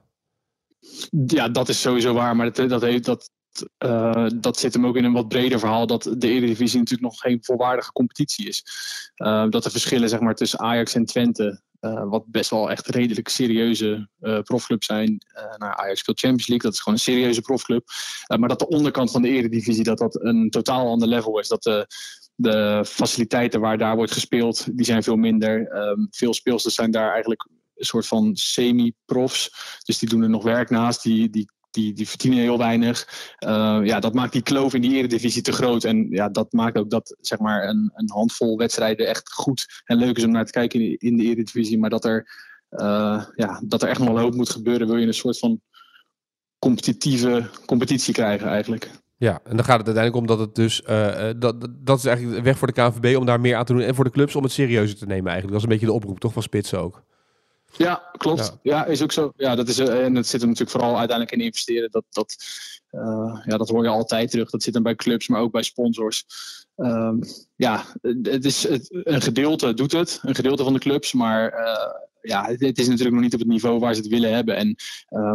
Ja, 1.27 1.49
dat 1.49 1.69
is 1.69 1.81
sowieso 1.81 2.13
waar. 2.13 2.35
Maar 2.35 2.53
dat, 2.53 2.69
dat, 2.69 2.81
heeft, 2.81 3.05
dat, 3.05 3.29
eh, 3.77 4.27
dat 4.35 4.59
zit 4.59 4.73
hem 4.73 4.85
ook 4.85 4.95
in 4.95 5.03
een 5.03 5.13
wat 5.13 5.27
breder 5.27 5.59
verhaal. 5.59 5.87
Dat 5.87 6.03
de 6.17 6.27
Eredivisie 6.27 6.79
natuurlijk 6.79 7.11
nog 7.11 7.19
geen 7.19 7.37
volwaardige 7.41 7.91
competitie 7.91 8.47
is. 8.47 8.63
Eh, 9.15 9.49
dat 9.49 9.63
de 9.63 9.69
verschillen 9.69 10.09
zeg 10.09 10.19
maar, 10.19 10.35
tussen 10.35 10.59
Ajax 10.59 10.95
en 10.95 11.05
Twente 11.05 11.61
wat 11.83 12.23
best 12.27 12.49
wel 12.49 12.71
echt 12.71 12.87
redelijk 12.87 13.27
serieuze 13.27 14.09
profclubs 14.43 14.85
zijn. 14.85 15.25
nou, 15.57 15.73
Ajax 15.75 15.99
speelt 15.99 16.19
Champions 16.19 16.47
League, 16.47 16.65
dat 16.65 16.73
is 16.73 16.79
gewoon 16.79 16.97
een 16.97 17.03
serieuze 17.03 17.41
profclub. 17.41 17.87
maar 18.39 18.49
dat 18.49 18.59
de 18.59 18.67
onderkant 18.67 19.11
van 19.11 19.21
de 19.21 19.29
eredivisie 19.29 19.83
dat 19.83 19.97
dat 19.97 20.21
een 20.21 20.49
totaal 20.49 20.87
ander 20.87 21.07
level 21.07 21.39
is. 21.39 21.47
Dat 21.47 21.63
de, 21.63 21.87
de 22.35 22.83
faciliteiten 22.85 23.59
waar 23.59 23.77
daar 23.77 23.95
wordt 23.95 24.11
gespeeld, 24.11 24.77
die 24.77 24.85
zijn 24.85 25.03
veel 25.03 25.15
minder. 25.15 25.75
Um, 25.75 26.07
veel 26.11 26.33
speelsters 26.33 26.75
zijn 26.75 26.91
daar 26.91 27.11
eigenlijk 27.11 27.47
een 27.75 27.85
soort 27.85 28.07
van 28.07 28.35
semi-profs. 28.35 29.49
Dus 29.83 29.99
die 29.99 30.09
doen 30.09 30.21
er 30.21 30.29
nog 30.29 30.43
werk 30.43 30.69
naast. 30.69 31.03
Die, 31.03 31.29
die 31.29 31.49
die, 31.73 31.93
die 31.93 32.09
verdienen 32.09 32.39
heel 32.39 32.57
weinig. 32.57 33.07
Uh, 33.45 33.79
ja, 33.83 33.99
dat 33.99 34.13
maakt 34.13 34.31
die 34.31 34.41
kloof 34.41 34.73
in 34.73 34.81
die 34.81 34.95
eredivisie 34.95 35.41
te 35.41 35.51
groot. 35.51 35.83
En 35.83 36.07
ja, 36.09 36.29
dat 36.29 36.51
maakt 36.51 36.77
ook 36.77 36.89
dat 36.89 37.15
zeg 37.21 37.39
maar, 37.39 37.67
een, 37.67 37.91
een 37.93 38.09
handvol 38.11 38.57
wedstrijden 38.57 39.07
echt 39.07 39.33
goed 39.33 39.81
en 39.85 39.97
leuk 39.97 40.17
is 40.17 40.23
om 40.23 40.31
naar 40.31 40.45
te 40.45 40.51
kijken 40.51 40.97
in, 40.97 41.17
de 41.17 41.23
eredivisie. 41.23 41.79
Maar 41.79 41.89
dat 41.89 42.05
er, 42.05 42.27
uh, 42.69 43.25
ja, 43.35 43.61
dat 43.65 43.81
er 43.81 43.89
echt 43.89 43.99
nog 43.99 44.09
een 44.09 44.21
hoop 44.21 44.35
moet 44.35 44.49
gebeuren. 44.49 44.87
Wil 44.87 44.97
je 44.97 45.07
een 45.07 45.13
soort 45.13 45.39
van 45.39 45.61
competitieve 46.59 47.49
competitie 47.65 48.13
krijgen 48.13 48.47
eigenlijk. 48.47 48.89
Ja, 49.17 49.39
en 49.43 49.55
dan 49.55 49.65
gaat 49.65 49.77
het 49.77 49.87
uiteindelijk 49.87 50.15
om 50.15 50.27
dat 50.27 50.39
het 50.39 50.55
dus... 50.55 50.81
Uh, 50.89 51.29
dat, 51.37 51.67
dat 51.79 51.97
is 51.97 52.05
eigenlijk 52.05 52.43
weg 52.43 52.57
voor 52.57 52.67
de 52.67 52.73
KNVB 52.73 53.17
om 53.17 53.25
daar 53.25 53.41
meer 53.41 53.55
aan 53.55 53.65
te 53.65 53.73
doen. 53.73 53.81
En 53.81 53.95
voor 53.95 54.03
de 54.03 54.09
clubs 54.09 54.35
om 54.35 54.43
het 54.43 54.51
serieuzer 54.51 54.97
te 54.97 55.05
nemen 55.05 55.31
eigenlijk. 55.31 55.51
Dat 55.51 55.57
is 55.57 55.63
een 55.63 55.69
beetje 55.69 55.85
de 55.85 56.01
oproep 56.01 56.19
toch 56.19 56.33
van 56.33 56.41
Spits 56.41 56.73
ook. 56.73 57.03
Ja, 57.77 58.09
klopt. 58.17 58.57
Ja. 58.61 58.85
is 58.85 59.01
ook 59.01 59.11
zo. 59.11 59.33
Ja, 59.37 59.55
dat 59.55 59.67
is, 59.67 59.79
eh, 59.79 60.05
en 60.05 60.15
het 60.15 60.27
zit 60.27 60.41
er 60.41 60.47
natuurlijk 60.47 60.77
vooral 60.77 60.97
uiteindelijk 60.97 61.37
in 61.37 61.45
investeren. 61.45 61.91
Dat, 61.91 62.03
dat, 62.09 62.35
uh, 62.91 63.41
ja, 63.45 63.57
dat 63.57 63.69
hoor 63.69 63.83
je 63.83 63.89
altijd 63.89 64.31
terug. 64.31 64.49
Dat 64.49 64.63
zit 64.63 64.73
dan 64.73 64.83
bij 64.83 64.95
clubs, 64.95 65.27
maar 65.27 65.41
ook 65.41 65.51
bij 65.51 65.63
sponsors. 65.63 66.25
Um, 66.75 67.19
ja, 67.55 67.85
het 68.21 68.45
is, 68.45 68.67
het, 68.67 68.87
een 68.89 69.21
gedeelte 69.21 69.73
doet 69.73 69.91
het. 69.91 70.19
Een 70.21 70.35
gedeelte 70.35 70.63
van 70.63 70.73
de 70.73 70.79
clubs. 70.79 71.13
Maar 71.13 71.53
uh, 71.59 71.93
ja, 72.21 72.45
het, 72.45 72.59
het, 72.59 72.77
is 72.77 72.87
natuurlijk 72.87 73.15
nog 73.15 73.23
niet 73.23 73.33
op 73.33 73.39
het 73.39 73.49
niveau 73.49 73.79
waar 73.79 73.93
ze 73.93 74.01
het 74.01 74.09
willen 74.09 74.33
hebben. 74.33 74.55
En 74.55 74.75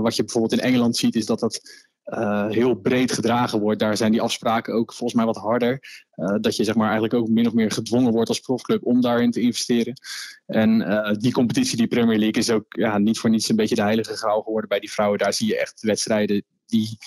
wat 0.02 0.16
je 0.16 0.24
bijvoorbeeld 0.24 0.60
in 0.60 0.66
Engeland 0.66 0.96
ziet, 0.96 1.14
is 1.14 1.26
dat 1.26 1.40
dat 1.40 1.60
uh, 2.08 2.48
heel 2.48 2.74
breed 2.74 3.12
gedragen 3.12 3.60
wordt. 3.60 3.80
Daar 3.80 3.96
zijn 3.96 4.12
die 4.12 4.22
afspraken 4.22 4.74
ook 4.74 4.92
volgens 4.92 5.14
mij 5.14 5.24
wat 5.24 5.36
harder. 5.36 6.06
Uh, 6.16 6.34
dat 6.40 6.56
je 6.56 6.64
zeg 6.64 6.74
maar 6.74 6.84
eigenlijk 6.84 7.14
ook 7.14 7.28
min 7.28 7.46
of 7.46 7.52
meer 7.52 7.70
gedwongen 7.70 8.12
wordt 8.12 8.28
als 8.28 8.40
profclub 8.40 8.84
om 8.84 9.00
daarin 9.00 9.30
te 9.30 9.40
investeren. 9.40 10.00
En 10.46 10.80
uh, 10.80 11.12
die 11.12 11.32
competitie, 11.32 11.76
die 11.76 11.86
Premier 11.86 12.18
League, 12.18 12.42
is 12.42 12.50
ook 12.50 12.64
ja, 12.68 12.98
niet 12.98 13.18
voor 13.18 13.30
niets 13.30 13.48
een 13.48 13.56
beetje 13.56 13.74
de 13.74 13.82
heilige 13.82 14.16
graal 14.16 14.42
geworden 14.42 14.68
bij 14.68 14.80
die 14.80 14.92
vrouwen. 14.92 15.18
Daar 15.18 15.32
zie 15.32 15.48
je 15.48 15.60
echt 15.60 15.80
wedstrijden 15.80 16.44
die 16.66 16.98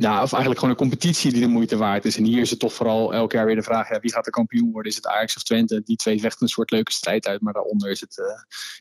ja, 0.00 0.22
of 0.22 0.32
eigenlijk 0.32 0.60
gewoon 0.60 0.70
een 0.70 0.80
competitie 0.80 1.32
die 1.32 1.40
de 1.40 1.48
moeite 1.48 1.76
waard 1.76 2.04
is. 2.04 2.16
En 2.16 2.24
hier 2.24 2.40
is 2.40 2.50
het 2.50 2.58
toch 2.58 2.72
vooral 2.72 3.14
elk 3.14 3.32
jaar 3.32 3.46
weer 3.46 3.54
de 3.54 3.62
vraag: 3.62 3.90
ja, 3.90 4.00
wie 4.00 4.12
gaat 4.12 4.24
de 4.24 4.30
kampioen 4.30 4.72
worden? 4.72 4.90
Is 4.90 4.96
het 4.96 5.06
Ajax 5.06 5.36
of 5.36 5.42
Twente? 5.42 5.82
Die 5.84 5.96
twee 5.96 6.20
vechten 6.20 6.42
een 6.42 6.48
soort 6.48 6.70
leuke 6.70 6.92
strijd 6.92 7.26
uit, 7.26 7.40
maar 7.40 7.52
daaronder 7.52 7.90
is 7.90 8.00
het, 8.00 8.18
uh, 8.18 8.26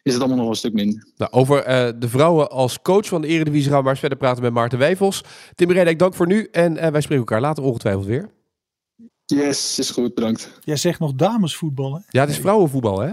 is 0.04 0.14
het 0.14 0.22
allemaal 0.22 0.40
nog 0.40 0.50
een 0.50 0.56
stuk 0.56 0.74
minder. 0.74 1.08
Nou, 1.18 1.32
over 1.32 1.60
uh, 1.60 1.90
de 2.00 2.10
vrouwen 2.10 2.50
als 2.50 2.82
coach 2.82 3.08
van 3.08 3.22
de 3.22 3.28
Eredivisie 3.28 3.68
gaan 3.68 3.78
we 3.78 3.82
maar 3.82 3.92
eens 3.92 4.00
verder 4.00 4.18
praten 4.18 4.44
met 4.44 4.54
Maarten 4.54 4.80
Wijfels. 4.80 5.24
Tim 5.56 5.72
Redek, 5.72 6.00
dank 6.00 6.14
voor 6.14 6.28
nu 6.28 6.48
en 6.52 6.76
uh, 6.76 6.88
wij 6.88 7.02
spreken 7.02 7.26
elkaar 7.26 7.42
later 7.42 7.64
ongetwijfeld 7.64 8.06
weer. 8.06 8.30
Yes, 9.26 9.80
is 9.80 9.90
goed, 9.90 10.14
bedankt. 10.14 10.60
Jij 10.64 10.76
zegt 10.76 11.00
nog 11.00 11.14
damesvoetbal, 11.14 11.94
hè? 11.94 12.00
Ja, 12.10 12.22
het 12.22 12.30
is 12.30 12.38
vrouwenvoetbal, 12.38 13.00
hè? 13.00 13.12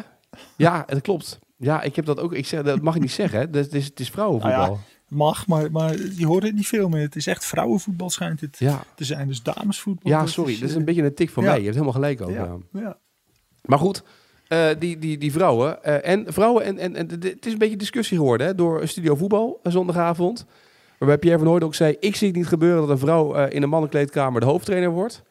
Ja, 0.57 0.85
dat 0.87 1.01
klopt. 1.01 1.39
Ja, 1.57 1.83
ik 1.83 1.97
heb 1.97 2.05
dat 2.05 2.21
ook. 2.21 2.33
Ik 2.33 2.47
zeg, 2.47 2.63
dat 2.63 2.81
mag 2.81 2.95
ik 2.95 3.01
niet 3.01 3.13
zeggen, 3.13 3.39
hè? 3.39 3.59
Het 3.61 3.75
is, 3.75 3.85
het 3.85 4.01
is 4.01 4.11
vrouwenvoetbal. 4.11 4.61
Nou 4.61 4.73
ja 4.73 4.93
mag, 5.15 5.47
maar, 5.47 5.71
maar 5.71 5.97
je 6.17 6.27
hoort 6.27 6.43
het 6.43 6.55
niet 6.55 6.67
veel 6.67 6.89
meer. 6.89 7.03
Het 7.03 7.17
is 7.17 7.27
echt 7.27 7.45
vrouwenvoetbal 7.45 8.11
schijnt 8.11 8.41
het 8.41 8.59
ja. 8.59 8.85
te 8.95 9.05
zijn. 9.05 9.29
Dus 9.29 9.43
damesvoetbal. 9.43 10.13
Ja, 10.13 10.27
sorry. 10.27 10.53
dat 10.53 10.69
is 10.69 10.75
een 10.75 10.81
eh, 10.81 10.87
beetje 10.87 11.03
een 11.03 11.15
tik 11.15 11.31
van 11.31 11.45
mij. 11.45 11.57
Je 11.57 11.63
hebt 11.63 11.75
helemaal 11.75 11.93
gelijk 11.93 12.21
ook. 12.21 12.31
Ja. 12.31 12.57
ja. 12.73 12.99
Maar 13.65 13.79
goed, 13.79 14.03
uh, 14.49 14.69
die, 14.79 14.99
die, 14.99 15.19
die 15.19 15.33
vrouwen. 15.33 15.79
Uh, 15.85 16.09
en 16.09 16.33
vrouwen, 16.33 16.65
en, 16.65 16.79
en, 16.79 16.97
en 16.97 17.09
het 17.11 17.47
is 17.47 17.53
een 17.53 17.59
beetje 17.59 17.77
discussie 17.77 18.17
geworden 18.17 18.47
hè, 18.47 18.55
door 18.55 18.89
Studio 18.89 19.15
Voetbal 19.15 19.61
zondagavond. 19.63 20.47
Waarbij 20.99 21.19
Pierre 21.19 21.39
van 21.39 21.49
Hooydonk 21.49 21.75
zei: 21.75 21.97
Ik 22.01 22.17
zie 22.17 22.29
het 22.29 22.37
niet 22.37 22.47
gebeuren 22.47 22.81
dat 22.81 22.91
een 22.91 22.99
vrouw 22.99 23.37
uh, 23.37 23.51
in 23.51 23.63
een 23.63 23.69
mannenkleedkamer 23.69 24.41
de 24.41 24.47
hoofdtrainer 24.47 24.91
wordt. 24.91 25.23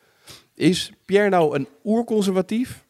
Is 0.53 0.91
Pierre 1.05 1.29
nou 1.29 1.55
een 1.55 1.67
oerconservatief? 1.83 2.85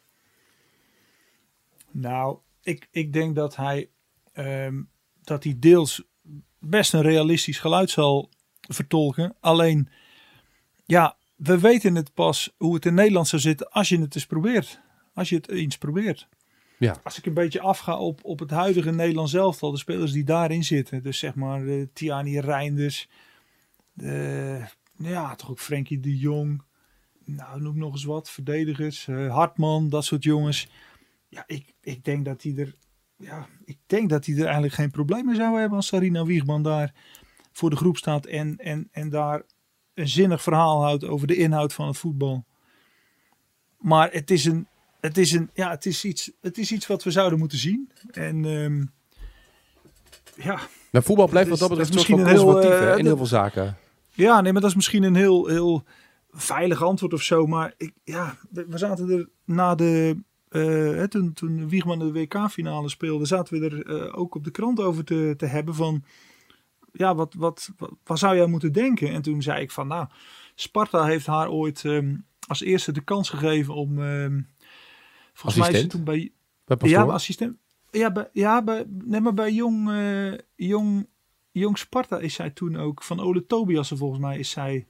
Nou, 1.92 2.38
ik, 2.62 2.88
ik 2.92 3.14
denk 3.14 3.36
dat 3.36 3.56
hij, 3.56 3.90
um, 4.34 4.90
dat 5.22 5.44
hij 5.44 5.56
deels 5.60 6.04
best 6.66 6.94
een 6.94 7.02
realistisch 7.02 7.60
geluid 7.60 7.90
zal 7.90 8.30
vertolken. 8.62 9.36
Alleen, 9.40 9.90
ja, 10.86 11.18
we 11.36 11.60
weten 11.60 11.96
het 11.96 12.14
pas 12.14 12.54
hoe 12.58 12.74
het 12.74 12.86
in 12.86 12.94
Nederland 12.94 13.28
zou 13.28 13.42
zitten 13.42 13.70
als 13.70 13.90
je 13.90 14.00
het 14.00 14.16
eens 14.16 14.26
probeert. 14.26 14.82
Als 15.14 15.30
je 15.30 15.36
het 15.36 15.50
eens 15.50 15.78
probeert. 15.78 16.28
Ja. 16.78 17.00
Als 17.04 17.18
ik 17.18 17.26
een 17.26 17.34
beetje 17.34 17.62
afga 17.62 17.98
op, 17.98 18.20
op 18.24 18.40
het 18.40 18.50
huidige 18.50 18.92
Nederlands 18.92 19.32
zelf 19.32 19.64
al, 19.64 19.72
de 19.72 19.78
spelers 19.78 20.12
die 20.12 20.24
daarin 20.24 20.64
zitten. 20.64 21.04
Dus 21.04 21.20
zeg 21.20 21.36
maar 21.36 21.66
de 21.66 21.90
Tiani 21.94 22.40
Reinders. 22.40 23.08
De, 23.94 24.60
ja, 24.98 25.36
toch 25.36 25.50
ook 25.50 25.60
Frenkie 25.60 26.00
de 26.00 26.18
Jong. 26.18 26.64
Nou, 27.26 27.62
noem 27.62 27.78
nog 27.78 27.92
eens 27.92 28.04
wat. 28.04 28.30
Verdedigers. 28.30 29.08
Uh, 29.08 29.34
Hartman, 29.34 29.90
dat 29.90 30.06
soort 30.06 30.24
jongens. 30.24 30.68
Ja, 31.30 31.44
ik, 31.48 31.74
ik 31.82 32.06
denk 32.06 32.26
dat 32.26 32.42
die 32.42 32.60
er 32.60 32.76
ja, 33.16 33.48
ik 33.66 33.78
denk 33.86 34.10
dat 34.10 34.26
hij 34.26 34.36
er 34.36 34.44
eigenlijk 34.44 34.74
geen 34.74 34.92
probleem 34.92 35.26
mee 35.26 35.36
zou 35.36 35.60
hebben 35.60 35.78
als 35.78 35.88
Sarina 35.88 36.26
Wiegman 36.26 36.64
daar 36.64 36.94
voor 37.52 37.70
de 37.70 37.76
groep 37.76 37.98
staat 37.98 38.26
en, 38.26 38.58
en, 38.58 38.88
en 38.92 39.10
daar 39.10 39.44
een 39.94 40.08
zinnig 40.08 40.42
verhaal 40.42 40.84
houdt 40.84 41.06
over 41.06 41.28
de 41.28 41.36
inhoud 41.36 41.74
van 41.74 41.88
het 41.88 41.98
voetbal. 41.98 42.46
Maar 43.78 44.12
het 44.12 44.32
is 44.32 44.46
een, 44.46 44.68
het 45.00 45.18
is 45.18 45.32
een, 45.32 45.50
ja, 45.54 45.70
het 45.70 45.86
is 45.86 46.06
iets, 46.06 46.32
het 46.42 46.58
is 46.58 46.72
iets 46.72 46.88
wat 46.88 47.04
we 47.04 47.12
zouden 47.12 47.40
moeten 47.40 47.58
zien. 47.58 47.92
En 48.12 48.46
um, 48.46 48.92
ja. 50.36 50.60
Nou, 50.92 51.06
voetbal 51.06 51.28
blijft 51.28 51.50
wat 51.50 51.60
dat 51.60 51.70
betreft 51.70 51.94
misschien 51.94 52.20
een 52.20 52.28
heel 52.28 52.64
uh, 52.64 52.98
in 52.98 53.06
heel 53.06 53.18
veel 53.18 53.26
zaken. 53.26 53.78
Ja, 54.10 54.42
nee, 54.42 54.52
maar 54.52 54.62
dat 54.62 54.70
is 54.70 54.76
misschien 54.76 55.04
een 55.04 55.16
heel, 55.16 55.48
heel 55.48 55.84
veilig 56.32 56.84
antwoord 56.84 57.14
of 57.14 57.22
zo. 57.22 57.48
Maar 57.48 57.74
ik, 57.78 57.94
ja, 58.04 58.38
we 58.50 58.78
zaten 58.78 59.10
er 59.10 59.30
na 59.46 59.76
de 59.76 60.24
uh, 60.54 61.04
toen, 61.04 61.34
toen 61.34 61.70
Wiegman 61.70 62.00
de 62.00 62.12
WK-finale 62.12 62.90
speelde, 62.90 63.26
zaten 63.26 63.60
we 63.60 63.66
er 63.66 63.88
uh, 63.88 64.18
ook 64.18 64.36
op 64.36 64.44
de 64.44 64.52
krant 64.52 64.80
over 64.80 65.04
te, 65.04 65.34
te 65.38 65.46
hebben 65.46 65.76
van, 65.76 66.04
ja, 66.92 67.16
wat, 67.16 67.34
wat, 67.34 67.72
wat, 68.04 68.20
zou 68.20 68.36
jij 68.36 68.46
moeten 68.46 68.74
denken? 68.74 69.10
En 69.10 69.22
toen 69.22 69.42
zei 69.42 69.62
ik 69.62 69.72
van, 69.72 69.88
nou, 69.88 70.08
Sparta 70.56 71.06
heeft 71.06 71.26
haar 71.26 71.50
ooit 71.50 71.84
um, 71.84 72.26
als 72.48 72.62
eerste 72.62 72.92
de 72.92 73.02
kans 73.02 73.30
gegeven 73.30 73.74
om, 73.74 74.00
um, 74.00 74.48
volgens 75.34 75.62
assistent? 75.62 75.72
mij 75.72 75.82
is 75.82 75.88
toen 75.88 76.04
bij, 76.04 76.78
bij 76.78 76.90
ja, 76.90 77.04
assistent, 77.04 77.58
ja, 77.92 78.12
bij, 78.12 78.30
ja, 78.34 78.64
bij, 78.64 78.86
nee, 78.88 79.22
maar 79.22 79.34
bij 79.34 79.52
jong, 79.52 79.90
uh, 79.90 80.34
jong, 80.56 81.08
jong 81.52 81.78
Sparta 81.78 82.20
is 82.20 82.34
zij 82.34 82.50
toen 82.50 82.78
ook, 82.78 83.04
van 83.04 83.20
Ole 83.20 83.46
Tobias 83.46 83.92
volgens 83.96 84.22
mij 84.22 84.40
is 84.40 84.50
zij, 84.50 84.88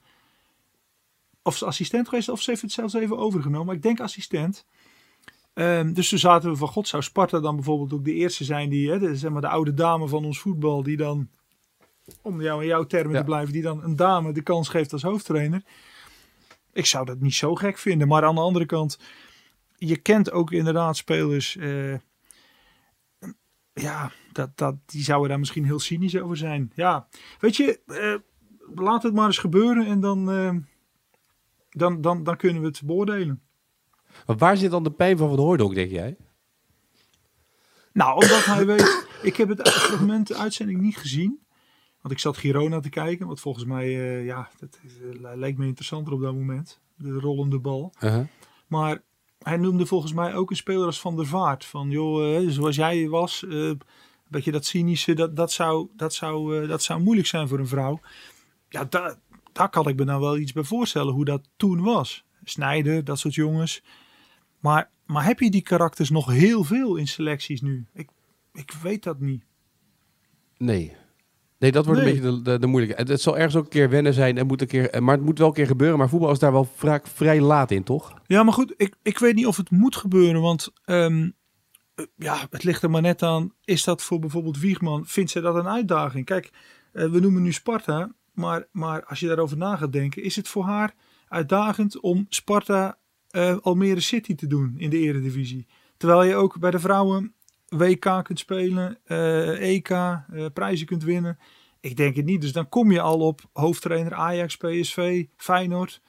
of 1.42 1.62
assistent 1.62 2.08
geweest, 2.08 2.28
of 2.28 2.42
ze 2.42 2.50
heeft 2.50 2.62
het 2.62 2.72
zelfs 2.72 2.94
even 2.94 3.18
overgenomen, 3.18 3.66
maar 3.66 3.74
ik 3.74 3.82
denk 3.82 4.00
assistent. 4.00 4.66
Um, 5.54 5.92
dus 5.92 6.08
toen 6.08 6.18
zaten 6.18 6.50
we 6.50 6.56
van 6.56 6.68
god, 6.68 6.88
zou 6.88 7.02
Sparta 7.02 7.40
dan 7.40 7.54
bijvoorbeeld 7.54 7.92
ook 7.92 8.04
de 8.04 8.12
eerste 8.12 8.44
zijn 8.44 8.70
die, 8.70 8.90
hè, 8.90 8.98
de, 8.98 9.16
zeg 9.16 9.30
maar 9.30 9.40
de 9.40 9.48
oude 9.48 9.74
dame 9.74 10.08
van 10.08 10.24
ons 10.24 10.40
voetbal, 10.40 10.82
die 10.82 10.96
dan, 10.96 11.28
om 12.22 12.42
jou 12.42 12.62
in 12.62 12.68
jouw 12.68 12.84
termen 12.84 13.16
te 13.16 13.24
blijven, 13.24 13.52
die 13.52 13.62
dan 13.62 13.82
een 13.82 13.96
dame 13.96 14.32
de 14.32 14.42
kans 14.42 14.68
geeft 14.68 14.92
als 14.92 15.02
hoofdtrainer. 15.02 15.62
Ik 16.72 16.86
zou 16.86 17.04
dat 17.04 17.20
niet 17.20 17.34
zo 17.34 17.54
gek 17.54 17.78
vinden. 17.78 18.08
Maar 18.08 18.24
aan 18.24 18.34
de 18.34 18.40
andere 18.40 18.66
kant, 18.66 18.98
je 19.76 19.96
kent 19.96 20.30
ook 20.30 20.52
inderdaad 20.52 20.96
spelers. 20.96 21.56
Uh, 21.56 21.96
ja, 23.72 24.12
dat, 24.32 24.56
dat, 24.56 24.76
die 24.86 25.02
zouden 25.02 25.28
daar 25.28 25.38
misschien 25.38 25.64
heel 25.64 25.78
cynisch 25.78 26.20
over 26.20 26.36
zijn. 26.36 26.72
Ja, 26.74 27.08
weet 27.38 27.56
je, 27.56 27.80
uh, 27.86 28.14
laat 28.84 29.02
het 29.02 29.14
maar 29.14 29.26
eens 29.26 29.38
gebeuren 29.38 29.86
en 29.86 30.00
dan, 30.00 30.30
uh, 30.30 30.54
dan, 31.70 32.00
dan, 32.00 32.22
dan 32.22 32.36
kunnen 32.36 32.62
we 32.62 32.68
het 32.68 32.82
beoordelen. 32.84 33.42
Maar 34.26 34.36
waar 34.36 34.56
zit 34.56 34.70
dan 34.70 34.82
de 34.82 34.90
pijn 34.90 35.16
van 35.16 35.28
Van 35.28 35.38
Hooydonk, 35.38 35.74
denk 35.74 35.90
jij? 35.90 36.16
Nou, 37.92 38.14
omdat 38.14 38.44
hij 38.44 38.66
weet... 38.66 39.02
Ik 39.22 39.36
heb 39.36 39.48
het 39.48 39.68
fragment 39.68 40.26
de 40.26 40.36
uitzending 40.36 40.80
niet 40.80 40.96
gezien. 40.96 41.44
Want 42.00 42.14
ik 42.14 42.20
zat 42.20 42.36
Girona 42.36 42.80
te 42.80 42.88
kijken. 42.88 43.26
Wat 43.26 43.40
volgens 43.40 43.64
mij, 43.64 43.86
uh, 43.86 44.24
ja, 44.24 44.50
dat 44.58 44.80
uh, 45.02 45.30
leek 45.34 45.56
me 45.56 45.66
interessanter 45.66 46.12
op 46.12 46.20
dat 46.20 46.34
moment. 46.34 46.80
De 46.96 47.12
rollende 47.12 47.58
bal. 47.58 47.92
Uh 48.00 48.10
-huh. 48.10 48.26
Maar 48.66 49.02
hij 49.38 49.56
noemde 49.56 49.86
volgens 49.86 50.12
mij 50.12 50.34
ook 50.34 50.50
een 50.50 50.56
speler 50.56 50.86
als 50.86 51.00
Van 51.00 51.16
der 51.16 51.26
Vaart. 51.26 51.64
Van, 51.64 51.90
joh, 51.90 52.42
uh, 52.42 52.50
zoals 52.50 52.76
jij 52.76 53.08
was, 53.08 53.44
een 53.48 53.80
beetje 54.28 54.52
dat 54.52 54.64
cynische, 54.64 55.14
dat, 55.14 55.36
dat, 55.36 55.52
zou, 55.52 55.88
dat, 55.96 56.14
zou, 56.14 56.66
dat 56.66 56.82
zou 56.82 57.00
moeilijk 57.00 57.28
zijn 57.28 57.48
voor 57.48 57.58
een 57.58 57.68
vrouw. 57.68 58.00
Ja, 58.68 58.84
daar, 58.84 59.14
daar 59.52 59.70
kan 59.70 59.88
ik 59.88 59.96
me 59.96 60.04
nou 60.04 60.20
wel 60.20 60.36
iets 60.36 60.52
bij 60.52 60.62
voorstellen 60.62 61.14
hoe 61.14 61.24
dat 61.24 61.48
toen 61.56 61.82
was. 61.82 62.24
Snijder, 62.44 63.04
dat 63.04 63.18
soort 63.18 63.34
jongens. 63.34 63.82
Maar, 64.64 64.90
maar 65.06 65.24
heb 65.24 65.40
je 65.40 65.50
die 65.50 65.62
karakters 65.62 66.10
nog 66.10 66.30
heel 66.30 66.64
veel 66.64 66.96
in 66.96 67.08
selecties 67.08 67.60
nu? 67.60 67.86
Ik, 67.92 68.08
ik 68.52 68.72
weet 68.82 69.02
dat 69.02 69.20
niet. 69.20 69.44
Nee. 70.56 70.96
Nee, 71.58 71.72
dat 71.72 71.86
wordt 71.86 72.00
een 72.00 72.06
beetje 72.06 72.20
de, 72.20 72.42
de, 72.42 72.58
de 72.58 72.66
moeilijke. 72.66 73.12
Het, 73.12 73.20
zal 73.20 73.36
ergens 73.36 73.56
ook 73.56 73.64
een 73.64 73.70
keer 73.70 73.90
wennen 73.90 74.14
zijn. 74.14 74.38
En 74.38 74.46
moet 74.46 74.60
een 74.60 74.66
keer, 74.66 75.02
maar 75.02 75.14
het 75.14 75.24
moet 75.24 75.38
wel 75.38 75.48
een 75.48 75.54
keer 75.54 75.66
gebeuren. 75.66 75.98
Maar 75.98 76.08
voetbal 76.08 76.30
is 76.30 76.38
daar 76.38 76.52
wel 76.52 76.64
vaak 76.64 77.06
vrij 77.06 77.40
laat 77.40 77.70
in, 77.70 77.82
toch? 77.82 78.14
Ja, 78.26 78.42
maar 78.42 78.52
goed. 78.52 78.74
Ik, 78.76 78.94
ik 79.02 79.18
weet 79.18 79.34
niet 79.34 79.46
of 79.46 79.56
het 79.56 79.70
moet 79.70 79.96
gebeuren. 79.96 80.40
Want 80.40 80.72
um, 80.84 81.34
eh, 81.94 82.04
ja, 82.16 82.46
het 82.50 82.64
ligt 82.64 82.82
er 82.82 82.90
maar 82.90 83.02
net 83.02 83.22
aan. 83.22 83.52
Is 83.64 83.84
dat 83.84 84.02
voor 84.02 84.18
bijvoorbeeld 84.18 84.58
Wiegman, 84.58 85.06
vindt 85.06 85.30
zij 85.30 85.42
dat 85.42 85.54
een 85.54 85.68
uitdaging? 85.68 86.24
Kijk, 86.24 86.50
eh, 86.92 87.10
we 87.10 87.20
noemen 87.20 87.42
nu 87.42 87.52
Sparta. 87.52 88.14
Maar, 88.32 88.66
maar 88.72 89.04
als 89.04 89.20
je 89.20 89.26
daarover 89.26 89.56
na 89.56 89.76
gaat 89.76 89.92
denken, 89.92 90.22
is 90.22 90.36
het 90.36 90.48
voor 90.48 90.64
haar 90.64 90.94
uitdagend 91.28 92.00
om 92.00 92.26
Sparta 92.28 92.98
uh, 93.34 93.56
Almere 93.60 94.00
City 94.00 94.34
te 94.34 94.46
doen 94.46 94.74
in 94.76 94.90
de 94.90 94.98
eredivisie? 94.98 95.66
Terwijl 95.96 96.22
je 96.22 96.34
ook 96.34 96.58
bij 96.58 96.70
de 96.70 96.78
vrouwen 96.78 97.34
WK 97.68 98.20
kunt 98.22 98.38
spelen, 98.38 98.98
EK, 99.58 99.88
prijzen 100.52 100.86
kunt 100.86 101.04
winnen. 101.04 101.38
Ik 101.80 101.96
denk 101.96 102.16
het 102.16 102.24
niet. 102.24 102.40
Dus 102.40 102.52
dan 102.52 102.68
kom 102.68 102.92
je 102.92 103.00
al 103.00 103.20
op 103.20 103.40
hoofdtrainer 103.52 104.14
Ajax, 104.14 104.56
PSV, 104.56 105.24
Feyenoord. 105.36 106.00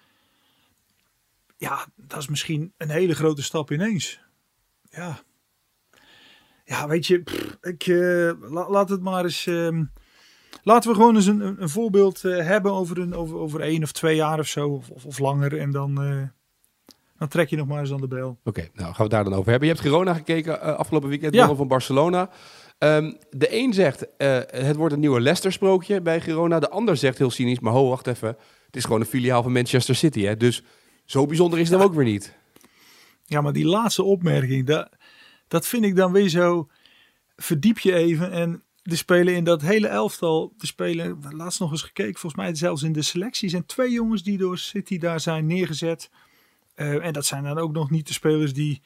Ja, 1.57 1.87
dat 1.95 2.19
is 2.19 2.27
misschien 2.27 2.73
een 2.77 2.89
hele 2.89 3.15
grote 3.15 3.43
stap 3.43 3.71
ineens. 3.71 4.19
Ja. 4.89 5.19
Ja, 6.65 6.87
weet 6.87 7.07
je, 7.07 7.23
ik, 7.61 7.87
laat 8.49 8.89
het 8.89 9.01
maar 9.01 9.23
eens. 9.23 9.45
Uh, 9.45 9.81
laten 10.63 10.89
we 10.89 10.95
gewoon 10.95 11.15
eens 11.15 11.25
een, 11.25 11.61
een 11.61 11.69
voorbeeld 11.69 12.21
hebben 12.21 12.71
over, 12.71 12.97
een, 12.97 13.13
over, 13.13 13.37
over 13.37 13.61
één 13.61 13.83
of 13.83 13.91
twee 13.91 14.15
jaar 14.15 14.39
of 14.39 14.47
zo, 14.47 14.69
of, 14.69 15.05
of, 15.05 15.19
langer. 15.19 15.57
En 15.57 15.71
dan, 15.71 16.01
eh, 16.01 16.21
dan 17.17 17.27
trek 17.27 17.49
je 17.49 17.55
nog 17.55 17.67
maar 17.67 17.79
eens 17.79 17.91
aan 17.91 18.01
de 18.01 18.07
bel. 18.07 18.29
Oké, 18.29 18.39
okay, 18.43 18.69
nou 18.73 18.85
gaan 18.85 18.95
we 18.95 19.01
het 19.01 19.11
daar 19.11 19.23
dan 19.23 19.33
over 19.33 19.49
hebben. 19.49 19.67
Je 19.67 19.73
hebt 19.73 19.85
Girona 19.85 20.13
gekeken 20.13 20.77
afgelopen 20.77 21.09
weekend, 21.09 21.33
ja. 21.33 21.55
van 21.55 21.67
Barcelona. 21.67 22.29
Um, 22.79 23.17
de 23.29 23.55
een 23.55 23.73
zegt, 23.73 24.05
uh, 24.17 24.39
het 24.47 24.75
wordt 24.75 24.93
een 24.93 24.99
nieuwe 24.99 25.21
Leicester-sprookje 25.21 26.01
bij 26.01 26.21
Girona. 26.21 26.59
De 26.59 26.69
ander 26.69 26.97
zegt 26.97 27.17
heel 27.17 27.29
cynisch, 27.29 27.59
maar 27.59 27.73
ho, 27.73 27.89
wacht 27.89 28.07
even. 28.07 28.37
Het 28.65 28.75
is 28.75 28.83
gewoon 28.83 28.99
een 28.99 29.07
filiaal 29.07 29.43
van 29.43 29.51
Manchester 29.51 29.95
City. 29.95 30.21
Hè? 30.21 30.37
Dus 30.37 30.63
zo 31.05 31.25
bijzonder 31.25 31.59
is 31.59 31.69
het 31.69 31.79
ja. 31.79 31.85
ook 31.85 31.93
weer 31.93 32.05
niet. 32.05 32.35
Ja, 33.25 33.41
maar 33.41 33.53
die 33.53 33.65
laatste 33.65 34.03
opmerking, 34.03 34.65
dat, 34.65 34.89
dat 35.47 35.67
vind 35.67 35.85
ik 35.85 35.95
dan 35.95 36.11
weer 36.11 36.29
zo... 36.29 36.69
Verdiep 37.35 37.79
je 37.79 37.93
even 37.93 38.31
en 38.31 38.63
de 38.83 38.95
spelen 38.95 39.35
in 39.35 39.43
dat 39.43 39.61
hele 39.61 39.87
elftal. 39.87 40.53
De 40.57 40.65
spelen, 40.65 41.19
laatst 41.29 41.59
nog 41.59 41.71
eens 41.71 41.81
gekeken, 41.81 42.19
volgens 42.19 42.41
mij 42.41 42.55
zelfs 42.55 42.83
in 42.83 42.93
de 42.93 43.01
selectie 43.01 43.49
zijn 43.49 43.65
twee 43.65 43.91
jongens 43.91 44.23
die 44.23 44.37
door 44.37 44.57
City 44.57 44.97
daar 44.97 45.19
zijn 45.19 45.45
neergezet. 45.45 46.09
Uh, 46.75 47.05
en 47.05 47.13
dat 47.13 47.25
zijn 47.25 47.43
dan 47.43 47.57
ook 47.57 47.71
nog 47.71 47.89
niet 47.89 48.07
de 48.07 48.13
spelers 48.13 48.53
die, 48.53 48.81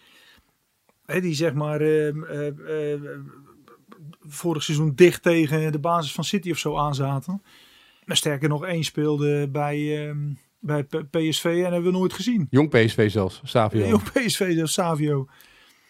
hè, 1.05 1.21
die 1.21 1.33
zeg 1.33 1.53
maar 1.53 1.81
uh, 1.81 2.13
uh, 2.13 3.01
vorig 4.19 4.63
seizoen 4.63 4.95
dicht 4.95 5.23
tegen 5.23 5.71
de 5.71 5.79
basis 5.79 6.11
van 6.11 6.23
City 6.23 6.51
of 6.51 6.57
zo 6.57 6.77
aanzaten. 6.77 7.41
Maar 8.05 8.17
sterker 8.17 8.49
nog, 8.49 8.65
één 8.65 8.83
speelde 8.83 9.49
bij, 9.49 10.07
um, 10.07 10.37
bij 10.59 10.83
PSV 10.83 11.45
en 11.45 11.71
hebben 11.71 11.91
we 11.91 11.97
nooit 11.97 12.13
gezien. 12.13 12.47
Jong 12.49 12.69
PSV 12.69 13.11
zelfs, 13.11 13.41
Savio. 13.43 13.87
Jong 13.87 14.03
PSV 14.11 14.53
zelfs, 14.53 14.73
Savio. 14.73 15.27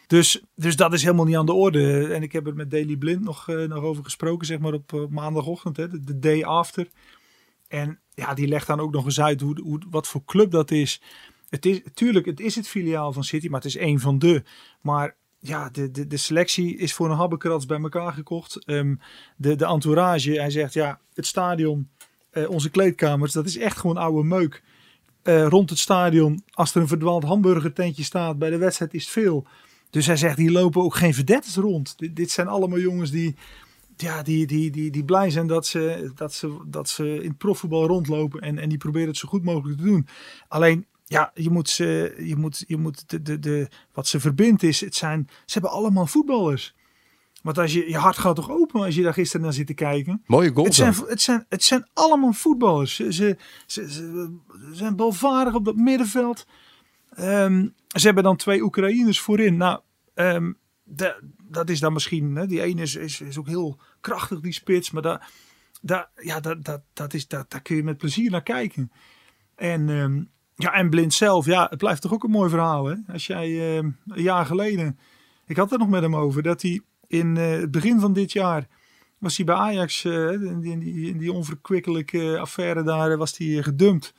Dus, 0.08 0.44
dus 0.56 0.76
dat 0.76 0.94
is 0.94 1.04
helemaal 1.04 1.26
niet 1.26 1.36
aan 1.36 1.46
de 1.46 1.54
orde. 1.54 2.14
En 2.14 2.24
ik 2.24 2.32
heb 2.32 2.48
er 2.48 2.56
met 2.56 2.72
Daily 2.72 2.96
Blind 2.96 3.24
nog, 3.24 3.48
uh, 3.48 3.68
nog 3.68 3.84
over 3.84 4.04
gesproken, 4.04 4.48
zeg 4.48 4.60
maar 4.60 4.74
op 4.74 5.08
maandagochtend, 5.10 5.78
hè, 5.78 5.88
de, 5.88 6.04
de, 6.04 6.20
day 6.20 6.44
after. 6.44 6.88
En 7.68 8.00
ja, 8.14 8.34
die 8.34 8.48
legt 8.48 8.68
dan 8.68 8.80
ook 8.80 8.92
nog 8.92 9.06
eens 9.06 9.22
uit 9.22 9.42
hoe, 9.42 9.62
hoe, 9.62 9.82
wat 9.90 10.08
voor 10.08 10.26
club 10.26 10.52
dat 10.52 10.72
is. 10.72 11.02
Het 11.50 11.66
is, 11.66 11.82
tuurlijk, 11.94 12.26
het 12.26 12.40
is 12.40 12.56
het 12.56 12.68
filiaal 12.68 13.14
van 13.14 13.24
City, 13.24 13.48
maar 13.48 13.62
het 13.62 13.70
is 13.70 13.78
één 13.78 14.00
van 14.00 14.20
de. 14.20 14.44
Maar 14.82 15.16
ja, 15.40 15.70
de, 15.70 15.92
de, 15.92 16.08
de 16.08 16.18
selectie 16.18 16.78
is 16.78 16.94
voor 16.94 17.10
een 17.10 17.16
habbekrats 17.16 17.66
bij 17.66 17.80
elkaar 17.80 18.14
gekocht. 18.14 18.70
Um, 18.70 19.00
de, 19.38 19.56
de 19.56 19.66
entourage, 19.66 20.32
hij 20.32 20.50
zegt 20.50 20.74
ja, 20.74 21.00
het 21.14 21.26
stadion, 21.26 21.90
uh, 22.34 22.50
onze 22.50 22.70
kleedkamers, 22.70 23.32
dat 23.32 23.46
is 23.46 23.58
echt 23.58 23.78
gewoon 23.78 23.98
oude 23.98 24.24
meuk. 24.24 24.64
Uh, 25.24 25.48
rond 25.48 25.70
het 25.70 25.80
stadion, 25.80 26.44
als 26.52 26.76
er 26.76 26.82
een 26.82 26.88
verdwaald 26.88 27.24
hamburgertentje 27.24 28.04
staat 28.04 28.38
bij 28.38 28.50
de 28.50 28.58
wedstrijd, 28.58 28.94
is 28.94 29.04
het 29.04 29.12
veel. 29.12 29.48
Dus 29.90 30.06
hij 30.06 30.18
zegt, 30.18 30.38
hier 30.38 30.52
lopen 30.52 30.82
ook 30.82 30.96
geen 30.96 31.14
verdetters 31.14 31.56
rond. 31.56 31.96
Dit 32.16 32.32
zijn 32.32 32.48
allemaal 32.48 32.80
jongens 32.80 33.12
die, 33.12 33.36
ja, 33.98 34.24
die, 34.24 34.48
die, 34.48 34.72
die, 34.72 34.92
die 34.92 35.04
blij 35.04 35.30
zijn 35.30 35.48
dat 35.48 35.68
ze, 35.68 36.12
dat, 36.16 36.34
ze, 36.34 36.58
dat 36.66 36.90
ze 36.90 37.16
in 37.24 37.30
het 37.30 37.38
profvoetbal 37.38 37.88
rondlopen 37.88 38.42
en, 38.42 38.58
en 38.58 38.70
die 38.70 38.78
proberen 38.78 39.08
het 39.08 39.18
zo 39.18 39.28
goed 39.28 39.44
mogelijk 39.44 39.78
te 39.78 39.86
doen. 39.86 40.08
Alleen 40.48 40.86
ja, 41.10 41.32
je 41.34 41.50
moet 41.50 41.70
ze, 41.70 42.16
je 42.18 42.36
moet, 42.36 42.64
je 42.68 42.78
moet 42.78 43.10
de, 43.10 43.22
de, 43.22 43.40
de, 43.40 43.68
wat 43.94 44.08
ze 44.08 44.20
verbindt 44.20 44.64
is, 44.64 44.82
het 44.82 44.96
zijn, 44.96 45.28
ze 45.30 45.54
hebben 45.54 45.72
allemaal 45.72 46.08
voetballers. 46.08 46.76
Want 47.42 47.58
als 47.58 47.74
je, 47.74 47.90
je 47.90 47.98
hart 47.98 48.18
gaat 48.18 48.36
toch 48.36 48.52
open 48.52 48.82
als 48.82 48.96
je 48.96 49.02
daar 49.04 49.14
gisteren 49.14 49.42
naar 49.42 49.54
zit 49.54 49.68
te 49.68 49.74
kijken. 49.74 50.24
Mooie 50.26 50.52
goals. 50.54 50.68
Het 50.68 50.76
zijn, 50.76 51.10
het 51.10 51.22
zijn, 51.22 51.46
het 51.50 51.64
zijn 51.64 51.88
allemaal 51.94 52.34
voetballers. 52.34 52.96
Ze, 52.96 53.14
ze, 53.14 53.38
ze, 53.66 53.92
ze 53.92 54.40
zijn 54.72 54.96
balvaardig 54.96 55.54
op 55.54 55.66
dat 55.66 55.76
middenveld. 55.76 56.48
Um, 57.20 57.74
ze 57.88 58.06
hebben 58.06 58.24
dan 58.24 58.36
twee 58.36 58.62
Oekraïners 58.62 59.20
voorin. 59.20 59.58
Nou, 59.58 59.80
um, 60.16 60.58
de, 60.84 61.24
dat 61.44 61.70
is 61.70 61.80
dan 61.80 61.94
misschien, 61.94 62.36
hè, 62.36 62.48
die 62.48 62.62
ene 62.62 62.82
is, 62.82 62.96
is, 62.96 63.22
is 63.22 63.38
ook 63.38 63.48
heel 63.48 63.80
krachtig, 64.02 64.40
die 64.40 64.54
spits. 64.54 64.92
Maar 64.92 65.02
daar, 65.02 65.32
daar, 65.82 66.10
ja, 66.16 66.40
dat, 66.40 66.64
dat, 66.66 66.82
dat 66.94 67.14
is, 67.14 67.28
dat, 67.28 67.52
daar 67.52 67.62
kun 67.62 67.76
je 67.76 67.84
met 67.84 67.98
plezier 67.98 68.32
naar 68.32 68.44
kijken. 68.44 68.92
En 69.56 69.90
um, 69.90 70.30
ja, 70.62 70.74
en 70.74 70.90
Blind 70.90 71.14
zelf, 71.14 71.46
ja, 71.46 71.68
het 71.70 71.78
blijft 71.78 72.02
toch 72.02 72.14
ook 72.14 72.24
een 72.24 72.32
mooi 72.32 72.50
verhaal. 72.50 72.86
Hè? 72.86 72.96
Als 73.12 73.28
jij 73.28 73.50
uh, 73.50 73.76
een 73.76 73.96
jaar 74.16 74.46
geleden, 74.46 75.00
ik 75.46 75.58
had 75.58 75.70
het 75.70 75.80
nog 75.80 75.90
met 75.90 76.02
hem 76.02 76.16
over, 76.16 76.44
dat 76.44 76.62
hij 76.62 76.82
in 77.08 77.36
uh, 77.36 77.52
het 77.52 77.72
begin 77.72 78.00
van 78.00 78.14
dit 78.14 78.32
jaar 78.32 78.68
was 79.18 79.38
hij 79.38 79.46
bij 79.46 79.56
Ajax, 79.56 80.04
uh, 80.04 80.32
in, 80.32 80.60
die, 80.60 80.72
in, 80.72 80.80
die, 80.80 81.18
die 81.18 81.32
onverkwikkelijke 81.34 82.40
affaire 82.40 82.84
daar, 82.84 83.18
was 83.18 83.38
hij 83.38 83.64
gedumpt. 83.64 84.14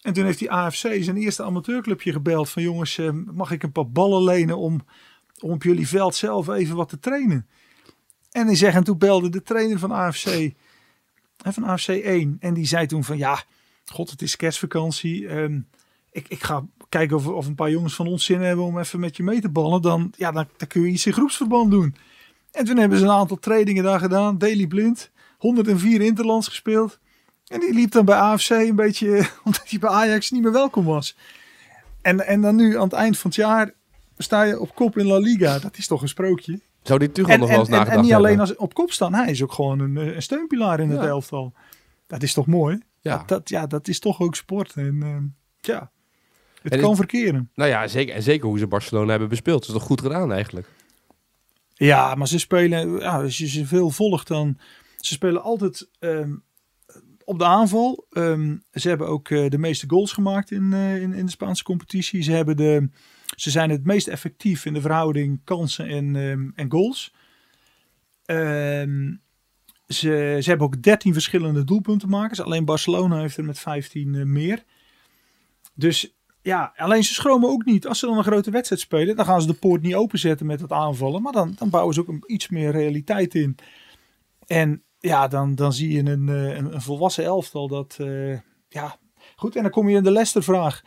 En 0.00 0.12
toen 0.12 0.24
heeft 0.24 0.40
hij 0.40 0.48
AFC, 0.48 0.76
zijn 0.76 1.16
eerste 1.16 1.42
amateurclubje, 1.42 2.12
gebeld 2.12 2.50
van 2.50 2.62
jongens, 2.62 3.00
mag 3.32 3.50
ik 3.50 3.62
een 3.62 3.72
paar 3.72 3.90
ballen 3.90 4.24
lenen 4.24 4.58
om, 4.58 4.80
om 5.40 5.50
op 5.50 5.62
jullie 5.62 5.88
veld 5.88 6.14
zelf 6.14 6.48
even 6.48 6.76
wat 6.76 6.88
te 6.88 6.98
trainen? 6.98 7.46
En 8.30 8.46
hij 8.46 8.56
zegt, 8.56 8.76
en 8.76 8.84
toen 8.84 8.98
belde 8.98 9.28
de 9.28 9.42
trainer 9.42 9.78
van 9.78 9.90
AFC, 9.90 10.50
van 11.36 11.64
AFC 11.64 11.88
1, 11.88 12.36
en 12.40 12.54
die 12.54 12.66
zei 12.66 12.86
toen 12.86 13.04
van 13.04 13.18
ja, 13.18 13.44
god, 13.84 14.10
het 14.10 14.22
is 14.22 14.36
kerstvakantie. 14.36 15.28
Um, 15.28 15.68
ik, 16.12 16.28
ik 16.28 16.42
ga 16.42 16.64
kijken 16.88 17.16
of, 17.16 17.26
of 17.26 17.46
een 17.46 17.54
paar 17.54 17.70
jongens 17.70 17.94
van 17.94 18.06
ons 18.06 18.24
zin 18.24 18.40
hebben 18.40 18.64
om 18.64 18.78
even 18.78 19.00
met 19.00 19.16
je 19.16 19.22
mee 19.22 19.40
te 19.40 19.48
ballen. 19.48 19.82
Dan, 19.82 20.12
ja, 20.16 20.32
dan, 20.32 20.46
dan 20.56 20.68
kun 20.68 20.82
je 20.82 20.88
iets 20.88 21.06
in 21.06 21.12
groepsverband 21.12 21.70
doen. 21.70 21.94
En 22.52 22.64
toen 22.64 22.76
hebben 22.76 22.98
ze 22.98 23.04
een 23.04 23.10
aantal 23.10 23.38
trainingen 23.38 23.84
daar 23.84 24.00
gedaan. 24.00 24.38
Daily 24.38 24.66
Blind. 24.66 25.10
104 25.38 26.00
Interlands 26.00 26.48
gespeeld. 26.48 26.98
En 27.46 27.60
die 27.60 27.74
liep 27.74 27.90
dan 27.90 28.04
bij 28.04 28.16
AFC 28.16 28.50
een 28.50 28.76
beetje, 28.76 29.06
omdat 29.44 29.68
hij 29.68 29.78
bij 29.78 29.90
Ajax 29.90 30.30
niet 30.30 30.42
meer 30.42 30.52
welkom 30.52 30.84
was. 30.84 31.16
En, 32.02 32.26
en 32.26 32.40
dan 32.40 32.56
nu 32.56 32.76
aan 32.76 32.82
het 32.82 32.92
eind 32.92 33.18
van 33.18 33.30
het 33.30 33.38
jaar 33.38 33.72
sta 34.18 34.42
je 34.42 34.60
op 34.60 34.74
kop 34.74 34.98
in 34.98 35.06
La 35.06 35.18
Liga. 35.18 35.58
Dat 35.58 35.76
is 35.76 35.86
toch 35.86 36.02
een 36.02 36.08
sprookje. 36.08 36.60
Zou 36.82 36.98
dit 36.98 37.14
Tuchel 37.14 37.38
nog 37.38 37.48
wel 37.48 37.58
eens 37.58 37.68
nagedacht 37.68 37.96
En 37.96 38.02
niet 38.02 38.14
alleen 38.14 38.40
als 38.40 38.56
op 38.56 38.74
kop 38.74 38.92
staan. 38.92 39.14
Hij 39.14 39.30
is 39.30 39.42
ook 39.42 39.52
gewoon 39.52 39.78
een, 39.80 39.96
een 39.96 40.22
steunpilaar 40.22 40.80
in 40.80 40.90
het 40.90 41.02
elftal. 41.02 41.52
Dat 42.06 42.22
is 42.22 42.32
toch 42.32 42.46
mooi? 42.46 42.80
Ja. 43.00 43.16
Dat, 43.16 43.28
dat, 43.28 43.48
ja, 43.48 43.66
dat 43.66 43.88
is 43.88 43.98
toch 43.98 44.20
ook 44.20 44.34
sport. 44.34 44.74
En 44.76 44.94
uh, 45.04 45.16
ja, 45.60 45.90
het 46.62 46.72
en 46.72 46.80
kan 46.80 46.96
verkeren. 46.96 47.50
Nou 47.54 47.70
ja, 47.70 47.88
zeker. 47.88 48.14
En 48.14 48.22
zeker 48.22 48.48
hoe 48.48 48.58
ze 48.58 48.66
Barcelona 48.66 49.10
hebben 49.10 49.28
bespeeld. 49.28 49.60
Het 49.60 49.68
is 49.68 49.74
toch 49.74 49.86
goed 49.86 50.00
gedaan 50.00 50.32
eigenlijk? 50.32 50.68
Ja, 51.74 52.14
maar 52.14 52.28
ze 52.28 52.38
spelen... 52.38 52.98
Ja, 52.98 53.22
als 53.22 53.38
je 53.38 53.48
ze 53.48 53.66
veel 53.66 53.90
volgt 53.90 54.28
dan... 54.28 54.58
Ze 54.96 55.12
spelen 55.12 55.42
altijd 55.42 55.88
um, 56.00 56.42
op 57.24 57.38
de 57.38 57.44
aanval. 57.44 58.06
Um, 58.10 58.62
ze 58.72 58.88
hebben 58.88 59.08
ook 59.08 59.28
uh, 59.28 59.48
de 59.48 59.58
meeste 59.58 59.88
goals 59.88 60.12
gemaakt 60.12 60.50
in, 60.50 60.70
uh, 60.72 61.02
in, 61.02 61.12
in, 61.12 61.24
de 61.24 61.30
Spaanse 61.30 61.62
competitie. 61.62 62.22
Ze, 62.22 62.32
hebben 62.32 62.56
de, 62.56 62.88
ze 63.36 63.50
zijn 63.50 63.70
het 63.70 63.84
meest 63.84 64.08
effectief 64.08 64.64
in 64.64 64.74
de 64.74 64.80
verhouding 64.80 65.40
kansen 65.44 65.86
en, 65.86 66.14
um, 66.14 66.52
en 66.54 66.70
goals. 66.70 67.14
Ze, 69.86 70.38
ze 70.40 70.48
hebben 70.48 70.66
ook 70.66 70.82
13 70.82 71.12
verschillende 71.12 71.64
doelpuntenmakers. 71.64 72.40
Alleen 72.40 72.64
Barcelona 72.64 73.20
heeft 73.20 73.36
er 73.36 73.44
met 73.44 73.58
15 73.58 74.14
uh, 74.14 74.24
meer. 74.24 74.64
Dus 75.74 76.14
ja, 76.42 76.72
alleen 76.76 77.04
ze 77.04 77.14
schromen 77.14 77.48
ook 77.48 77.64
niet. 77.64 77.86
Als 77.86 77.98
ze 77.98 78.06
dan 78.06 78.18
een 78.18 78.24
grote 78.24 78.50
wedstrijd 78.50 78.80
spelen, 78.80 79.16
dan 79.16 79.24
gaan 79.24 79.40
ze 79.40 79.46
de 79.46 79.54
poort 79.54 79.82
niet 79.82 79.94
openzetten 79.94 80.46
met 80.46 80.60
het 80.60 80.72
aanvallen. 80.72 81.22
Maar 81.22 81.32
dan, 81.32 81.54
dan 81.58 81.70
bouwen 81.70 81.94
ze 81.94 82.00
ook 82.00 82.08
een, 82.08 82.22
iets 82.26 82.48
meer 82.48 82.70
realiteit 82.70 83.34
in. 83.34 83.56
En 84.46 84.82
ja, 84.98 85.28
dan, 85.28 85.54
dan 85.54 85.72
zie 85.72 85.92
je 85.92 85.98
een, 85.98 86.28
een, 86.28 86.74
een 86.74 86.82
volwassen 86.82 87.24
elftal 87.24 87.68
dat, 87.68 87.98
uh, 88.00 88.38
ja, 88.68 88.98
goed. 89.36 89.56
En 89.56 89.62
dan 89.62 89.70
kom 89.70 89.88
je 89.88 89.96
in 89.96 90.02
de 90.02 90.10
Leicester-vraag. 90.10 90.82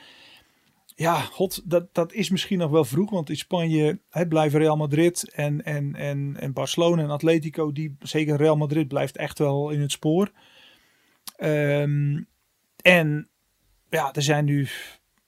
Ja, 0.96 1.20
god, 1.20 1.70
dat, 1.70 1.94
dat 1.94 2.14
is 2.14 2.30
misschien 2.30 2.58
nog 2.58 2.72
wel 2.72 2.86
vroeg. 2.86 3.10
Want 3.10 3.30
in 3.30 3.38
Spanje 3.38 4.00
hè, 4.10 4.28
blijven 4.28 4.60
Real 4.60 4.78
Madrid 4.78 5.32
en, 5.34 5.66
en, 5.66 5.96
en, 5.96 6.36
en 6.40 6.54
Barcelona 6.54 7.02
en 7.02 7.10
Atletico, 7.10 7.72
die, 7.72 7.96
zeker 8.00 8.36
Real 8.36 8.58
Madrid, 8.58 8.88
blijft 8.88 9.18
echt 9.18 9.40
wel 9.40 9.70
in 9.70 9.82
het 9.82 9.92
spoor. 9.92 10.32
Um, 11.44 12.28
en 12.82 13.30
ja, 13.90 14.14
er 14.14 14.22
zijn 14.22 14.46
nu 14.46 14.68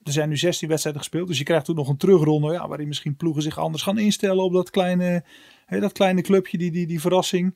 er 0.05 0.11
zijn 0.11 0.29
nu 0.29 0.37
16 0.37 0.67
wedstrijden 0.67 1.01
gespeeld. 1.01 1.27
Dus 1.27 1.37
je 1.37 1.43
krijgt 1.43 1.65
toen 1.65 1.75
nog 1.75 1.89
een 1.89 1.97
terugronde. 1.97 2.51
Ja, 2.53 2.67
waarin 2.67 2.87
misschien 2.87 3.15
ploegen 3.15 3.41
zich 3.41 3.57
anders 3.57 3.83
gaan 3.83 3.97
instellen 3.97 4.43
op 4.43 4.53
dat 4.53 4.69
kleine, 4.69 5.23
hè, 5.65 5.79
dat 5.79 5.91
kleine 5.91 6.21
clubje, 6.21 6.57
die, 6.57 6.71
die, 6.71 6.87
die 6.87 7.01
verrassing. 7.01 7.55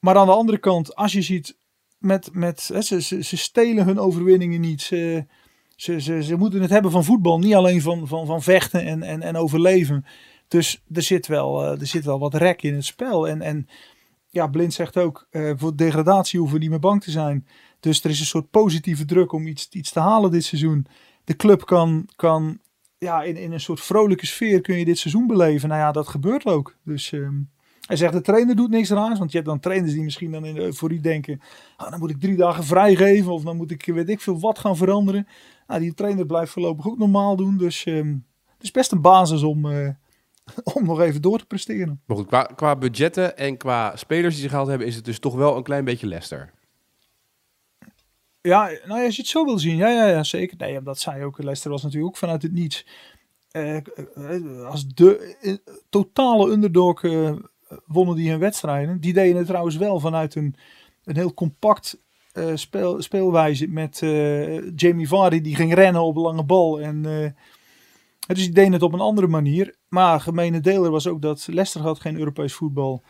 Maar 0.00 0.16
aan 0.16 0.26
de 0.26 0.32
andere 0.32 0.58
kant, 0.58 0.94
als 0.94 1.12
je 1.12 1.22
ziet, 1.22 1.56
met, 1.98 2.30
met, 2.32 2.70
hè, 2.72 2.82
ze, 2.82 3.02
ze, 3.22 3.36
stelen 3.36 3.84
hun 3.84 3.98
overwinningen 3.98 4.60
niet. 4.60 4.82
Ze, 4.82 5.26
ze, 5.76 6.00
ze, 6.00 6.22
ze 6.22 6.36
moeten 6.36 6.60
het 6.60 6.70
hebben 6.70 6.90
van 6.90 7.04
voetbal, 7.04 7.38
niet 7.38 7.54
alleen 7.54 7.82
van, 7.82 8.08
van, 8.08 8.26
van 8.26 8.42
vechten 8.42 8.84
en, 8.84 9.02
en, 9.02 9.22
en 9.22 9.36
overleven. 9.36 10.04
Dus 10.48 10.82
er 10.92 11.02
zit 11.02 11.26
wel, 11.26 11.64
eh, 11.64 11.80
er 11.80 11.86
zit 11.86 12.04
wel 12.04 12.18
wat 12.18 12.34
rek 12.34 12.62
in 12.62 12.74
het 12.74 12.84
spel. 12.84 13.28
En, 13.28 13.42
en 13.42 13.68
ja, 14.30 14.46
Blind 14.46 14.72
zegt 14.72 14.96
ook, 14.96 15.26
eh, 15.30 15.52
voor 15.56 15.76
degradatie 15.76 16.38
hoeven 16.38 16.56
we 16.56 16.62
niet 16.62 16.72
meer 16.72 16.80
bang 16.80 17.02
te 17.02 17.10
zijn. 17.10 17.46
Dus 17.80 18.04
er 18.04 18.10
is 18.10 18.20
een 18.20 18.26
soort 18.26 18.50
positieve 18.50 19.04
druk 19.04 19.32
om 19.32 19.46
iets, 19.46 19.68
iets 19.70 19.92
te 19.92 20.00
halen 20.00 20.30
dit 20.30 20.44
seizoen. 20.44 20.86
De 21.24 21.36
club 21.36 21.64
kan, 21.64 22.08
kan 22.16 22.58
ja, 22.98 23.22
in, 23.22 23.36
in 23.36 23.52
een 23.52 23.60
soort 23.60 23.80
vrolijke 23.80 24.26
sfeer 24.26 24.60
kun 24.60 24.78
je 24.78 24.84
dit 24.84 24.98
seizoen 24.98 25.26
beleven. 25.26 25.68
Nou 25.68 25.80
ja, 25.80 25.92
dat 25.92 26.08
gebeurt 26.08 26.46
ook. 26.46 26.76
Dus 26.84 27.12
ehm, 27.12 27.40
hij 27.86 27.96
zegt, 27.96 28.12
de 28.12 28.20
trainer 28.20 28.56
doet 28.56 28.70
niks 28.70 28.90
raars. 28.90 29.18
Want 29.18 29.30
je 29.30 29.36
hebt 29.36 29.48
dan 29.48 29.60
trainers 29.60 29.92
die 29.92 30.02
misschien 30.02 30.30
dan 30.30 30.44
in 30.44 30.54
de 30.54 30.60
euforie 30.60 31.00
denken... 31.00 31.40
Ah, 31.76 31.90
dan 31.90 31.98
moet 31.98 32.10
ik 32.10 32.20
drie 32.20 32.36
dagen 32.36 32.64
vrijgeven 32.64 33.32
of 33.32 33.42
dan 33.42 33.56
moet 33.56 33.70
ik 33.70 33.86
weet 33.86 34.08
ik 34.08 34.20
veel 34.20 34.40
wat 34.40 34.58
gaan 34.58 34.76
veranderen. 34.76 35.26
Nou, 35.66 35.80
die 35.80 35.94
trainer 35.94 36.26
blijft 36.26 36.52
voorlopig 36.52 36.86
ook 36.86 36.98
normaal 36.98 37.36
doen. 37.36 37.56
Dus 37.56 37.84
ehm, 37.84 38.08
het 38.54 38.62
is 38.62 38.70
best 38.70 38.92
een 38.92 39.00
basis 39.00 39.42
om, 39.42 39.70
eh, 39.70 39.88
om 40.76 40.84
nog 40.84 41.00
even 41.00 41.22
door 41.22 41.38
te 41.38 41.46
presteren. 41.46 42.00
Maar 42.06 42.16
goed, 42.16 42.26
qua, 42.26 42.42
qua 42.42 42.76
budgetten 42.76 43.36
en 43.36 43.56
qua 43.56 43.96
spelers 43.96 44.34
die 44.34 44.42
ze 44.42 44.48
gehaald 44.48 44.68
hebben, 44.68 44.86
is 44.86 44.96
het 44.96 45.04
dus 45.04 45.18
toch 45.18 45.34
wel 45.34 45.56
een 45.56 45.62
klein 45.62 45.84
beetje 45.84 46.06
Leicester. 46.06 46.52
Ja, 48.48 48.70
nou 48.86 49.04
als 49.04 49.16
je 49.16 49.22
het 49.22 49.30
zo 49.30 49.44
wil 49.44 49.58
zien. 49.58 49.76
Ja, 49.76 49.88
ja, 49.88 50.06
ja 50.06 50.22
zeker. 50.22 50.56
Nee, 50.56 50.82
dat 50.82 50.98
zei 50.98 51.24
ook. 51.24 51.38
Leicester 51.38 51.70
was 51.70 51.82
natuurlijk 51.82 52.08
ook 52.08 52.16
vanuit 52.16 52.42
het 52.42 52.52
niets. 52.52 52.86
Eh, 53.50 53.76
als 54.66 54.86
de 54.86 55.36
eh, 55.40 55.54
totale 55.88 56.50
underdog 56.50 57.04
eh, 57.04 57.32
wonnen 57.86 58.16
die 58.16 58.30
hun 58.30 58.38
wedstrijden. 58.38 59.00
Die 59.00 59.12
deden 59.12 59.36
het 59.36 59.46
trouwens 59.46 59.76
wel 59.76 60.00
vanuit 60.00 60.34
een, 60.34 60.54
een 61.04 61.16
heel 61.16 61.34
compact 61.34 62.02
speel, 62.54 63.02
speelwijze. 63.02 63.68
Met 63.68 63.98
Jamie 64.76 65.08
Vardy 65.08 65.40
die 65.40 65.54
ging 65.54 65.74
rennen 65.74 66.02
op 66.02 66.16
een 66.16 66.22
lange 66.22 66.44
bal. 66.44 66.80
En, 66.80 67.02
dus 68.26 68.38
die 68.38 68.52
deden 68.52 68.72
het 68.72 68.82
op 68.82 68.92
een 68.92 69.00
andere 69.00 69.26
manier. 69.26 69.76
Maar 69.88 70.20
gemene 70.20 70.60
deler 70.60 70.90
was 70.90 71.06
ook 71.06 71.22
dat 71.22 71.46
Leicester 71.46 71.80
had 71.80 72.00
geen 72.00 72.18
Europees 72.18 72.52
voetbal. 72.52 73.02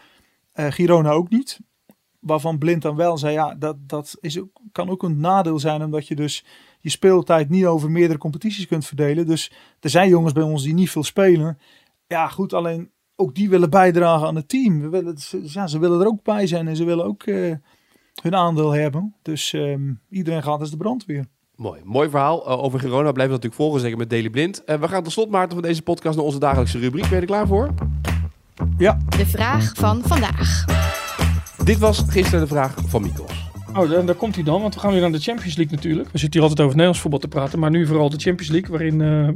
Girona 0.52 1.10
ook 1.10 1.30
niet 1.30 1.60
waarvan 2.24 2.58
Blind 2.58 2.82
dan 2.82 2.96
wel 2.96 3.18
zei, 3.18 3.32
ja, 3.32 3.54
dat, 3.54 3.76
dat 3.86 4.16
is 4.20 4.40
ook, 4.40 4.60
kan 4.72 4.90
ook 4.90 5.02
een 5.02 5.20
nadeel 5.20 5.58
zijn, 5.58 5.82
omdat 5.84 6.08
je 6.08 6.14
dus 6.14 6.44
je 6.80 6.90
speeltijd 6.90 7.48
niet 7.48 7.64
over 7.66 7.90
meerdere 7.90 8.18
competities 8.18 8.66
kunt 8.66 8.86
verdelen. 8.86 9.26
Dus 9.26 9.52
er 9.80 9.90
zijn 9.90 10.08
jongens 10.08 10.32
bij 10.32 10.42
ons 10.42 10.62
die 10.62 10.74
niet 10.74 10.90
veel 10.90 11.04
spelen. 11.04 11.58
Ja, 12.06 12.28
goed, 12.28 12.52
alleen 12.52 12.90
ook 13.16 13.34
die 13.34 13.48
willen 13.48 13.70
bijdragen 13.70 14.26
aan 14.26 14.36
het 14.36 14.48
team. 14.48 14.80
We 14.80 14.88
willen, 14.88 15.18
ze- 15.18 15.42
ja, 15.44 15.66
ze 15.66 15.78
willen 15.78 16.00
er 16.00 16.06
ook 16.06 16.22
bij 16.22 16.46
zijn 16.46 16.68
en 16.68 16.76
ze 16.76 16.84
willen 16.84 17.04
ook 17.04 17.22
eh, 17.22 17.54
hun 18.22 18.34
aandeel 18.34 18.72
hebben. 18.72 19.14
Dus 19.22 19.52
ehm, 19.52 19.92
iedereen 20.10 20.42
gaat 20.42 20.60
als 20.60 20.70
de 20.70 20.76
brandweer. 20.76 21.24
Mooi, 21.56 21.80
mooi 21.84 22.08
verhaal. 22.10 22.46
Eh, 22.46 22.62
over 22.62 22.78
Girona 22.80 23.12
blijven 23.12 23.22
we 23.36 23.42
natuurlijk 23.42 23.54
volgen, 23.54 23.80
zeker 23.80 23.98
met 23.98 24.10
Daily 24.10 24.30
Blind. 24.30 24.64
Eh, 24.64 24.80
we 24.80 24.88
gaan 24.88 25.02
tot 25.02 25.12
slot, 25.12 25.30
Maarten, 25.30 25.52
van 25.58 25.62
deze 25.68 25.82
podcast 25.82 26.16
naar 26.16 26.24
onze 26.24 26.38
dagelijkse 26.38 26.78
rubriek. 26.78 27.02
Ben 27.02 27.10
je 27.14 27.20
er 27.20 27.26
klaar 27.26 27.46
voor? 27.46 27.74
Ja, 28.78 28.98
De 29.08 29.26
vraag 29.26 29.72
van 29.74 30.02
vandaag. 30.04 30.64
Dit 31.64 31.78
was 31.78 32.04
gisteren 32.08 32.40
de 32.40 32.46
vraag 32.46 32.74
van 32.86 33.02
Mikos. 33.02 33.50
Oh, 33.74 33.90
daar, 33.90 34.06
daar 34.06 34.14
komt 34.14 34.34
hij 34.34 34.44
dan, 34.44 34.60
want 34.60 34.74
we 34.74 34.80
gaan 34.80 34.92
weer 34.92 35.00
naar 35.00 35.12
de 35.12 35.18
Champions 35.20 35.56
League 35.56 35.74
natuurlijk. 35.74 36.10
We 36.10 36.18
zitten 36.18 36.40
hier 36.40 36.48
altijd 36.48 36.66
over 36.66 36.78
het 36.78 36.86
Nederlands 36.86 37.00
voetbal 37.00 37.20
te 37.20 37.28
praten, 37.28 37.58
maar 37.58 37.70
nu 37.70 37.86
vooral 37.86 38.10
de 38.10 38.18
Champions 38.18 38.52
League, 38.52 38.70
waarin 38.70 39.00
eh 39.00 39.28
eh, 39.28 39.34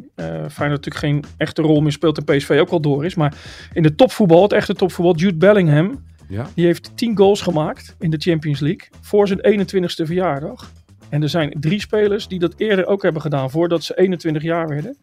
Feyenoord 0.50 0.84
natuurlijk 0.84 0.96
geen 0.96 1.24
echte 1.36 1.62
rol 1.62 1.80
meer 1.80 1.92
speelt 1.92 2.18
en 2.18 2.24
PSV 2.36 2.58
ook 2.60 2.70
al 2.70 2.80
door 2.80 3.04
is. 3.04 3.14
Maar 3.14 3.34
in 3.72 3.82
de 3.82 3.94
topvoetbal, 3.94 4.42
het 4.42 4.52
echte 4.52 4.74
topvoetbal, 4.74 5.14
Jude 5.16 5.36
Bellingham, 5.36 6.04
Ja. 6.28 6.46
die 6.54 6.66
heeft 6.66 6.96
10 6.96 7.16
goals 7.16 7.40
gemaakt 7.40 7.96
in 7.98 8.10
de 8.10 8.18
Champions 8.18 8.60
League 8.60 8.88
voor 9.00 9.28
zijn 9.28 9.40
21ste 9.40 10.04
verjaardag. 10.06 10.72
En 11.08 11.22
er 11.22 11.28
zijn 11.28 11.56
drie 11.60 11.80
spelers 11.80 12.28
die 12.28 12.38
dat 12.38 12.54
eerder 12.56 12.86
ook 12.86 13.02
hebben 13.02 13.22
gedaan, 13.22 13.50
voordat 13.50 13.84
ze 13.84 13.98
21 13.98 14.42
jaar 14.42 14.68
werden. 14.68 14.96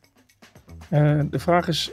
Eh, 0.89 1.19
de 1.29 1.39
vraag 1.39 1.67
is, 1.67 1.91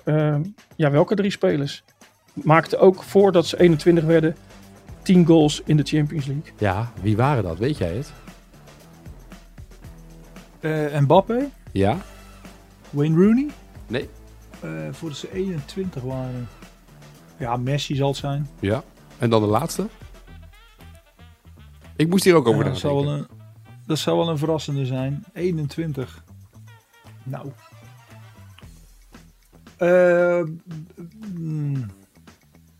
ja, 0.76 0.90
welke 0.90 1.14
drie 1.14 1.30
spelers 1.30 1.84
maakten 2.32 2.80
ook 2.80 3.02
voordat 3.02 3.46
ze 3.46 3.60
21 3.60 4.04
werden 4.04 4.36
10 5.02 5.26
goals 5.26 5.62
in 5.64 5.76
de 5.76 5.82
Champions 5.82 6.26
League? 6.26 6.52
Ja, 6.58 6.92
wie 7.02 7.16
waren 7.16 7.42
dat? 7.42 7.58
Weet 7.58 7.78
jij 7.78 7.94
het? 7.96 8.12
Eh 10.60 11.00
Mbappé, 11.00 11.48
Ja? 11.72 11.96
Wayne 12.90 13.24
Rooney. 13.24 13.46
Nee? 13.86 14.08
Eh 14.60 14.70
voordat 14.90 15.18
ze 15.18 15.32
21 15.32 16.02
waren. 16.02 16.48
Ja, 17.38 17.56
Messi 17.56 17.94
zal 17.94 18.08
het 18.08 18.16
zijn. 18.16 18.48
Ja. 18.60 18.82
En 19.18 19.30
dan 19.30 19.40
de 19.42 19.48
laatste? 19.48 19.86
Ik 21.96 22.08
moest 22.08 22.24
hier 22.24 22.34
ook 22.34 22.46
over 22.48 22.64
Ja, 22.64 22.70
dat, 22.70 22.78
zou 22.78 22.94
nadenken. 23.04 23.28
wel 23.28 23.36
een, 23.38 23.40
dat 23.86 23.98
zou 23.98 24.16
wel 24.18 24.28
een 24.28 24.38
verrassende 24.38 24.86
zijn. 24.86 25.24
21. 25.32 26.24
Nou. 27.22 27.52
Mm, 31.34 31.86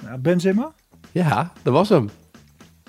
ja, 0.04 0.18
Benzema? 0.18 0.72
Ja, 1.12 1.52
dat 1.62 1.72
was 1.72 1.88
hem. 1.88 2.10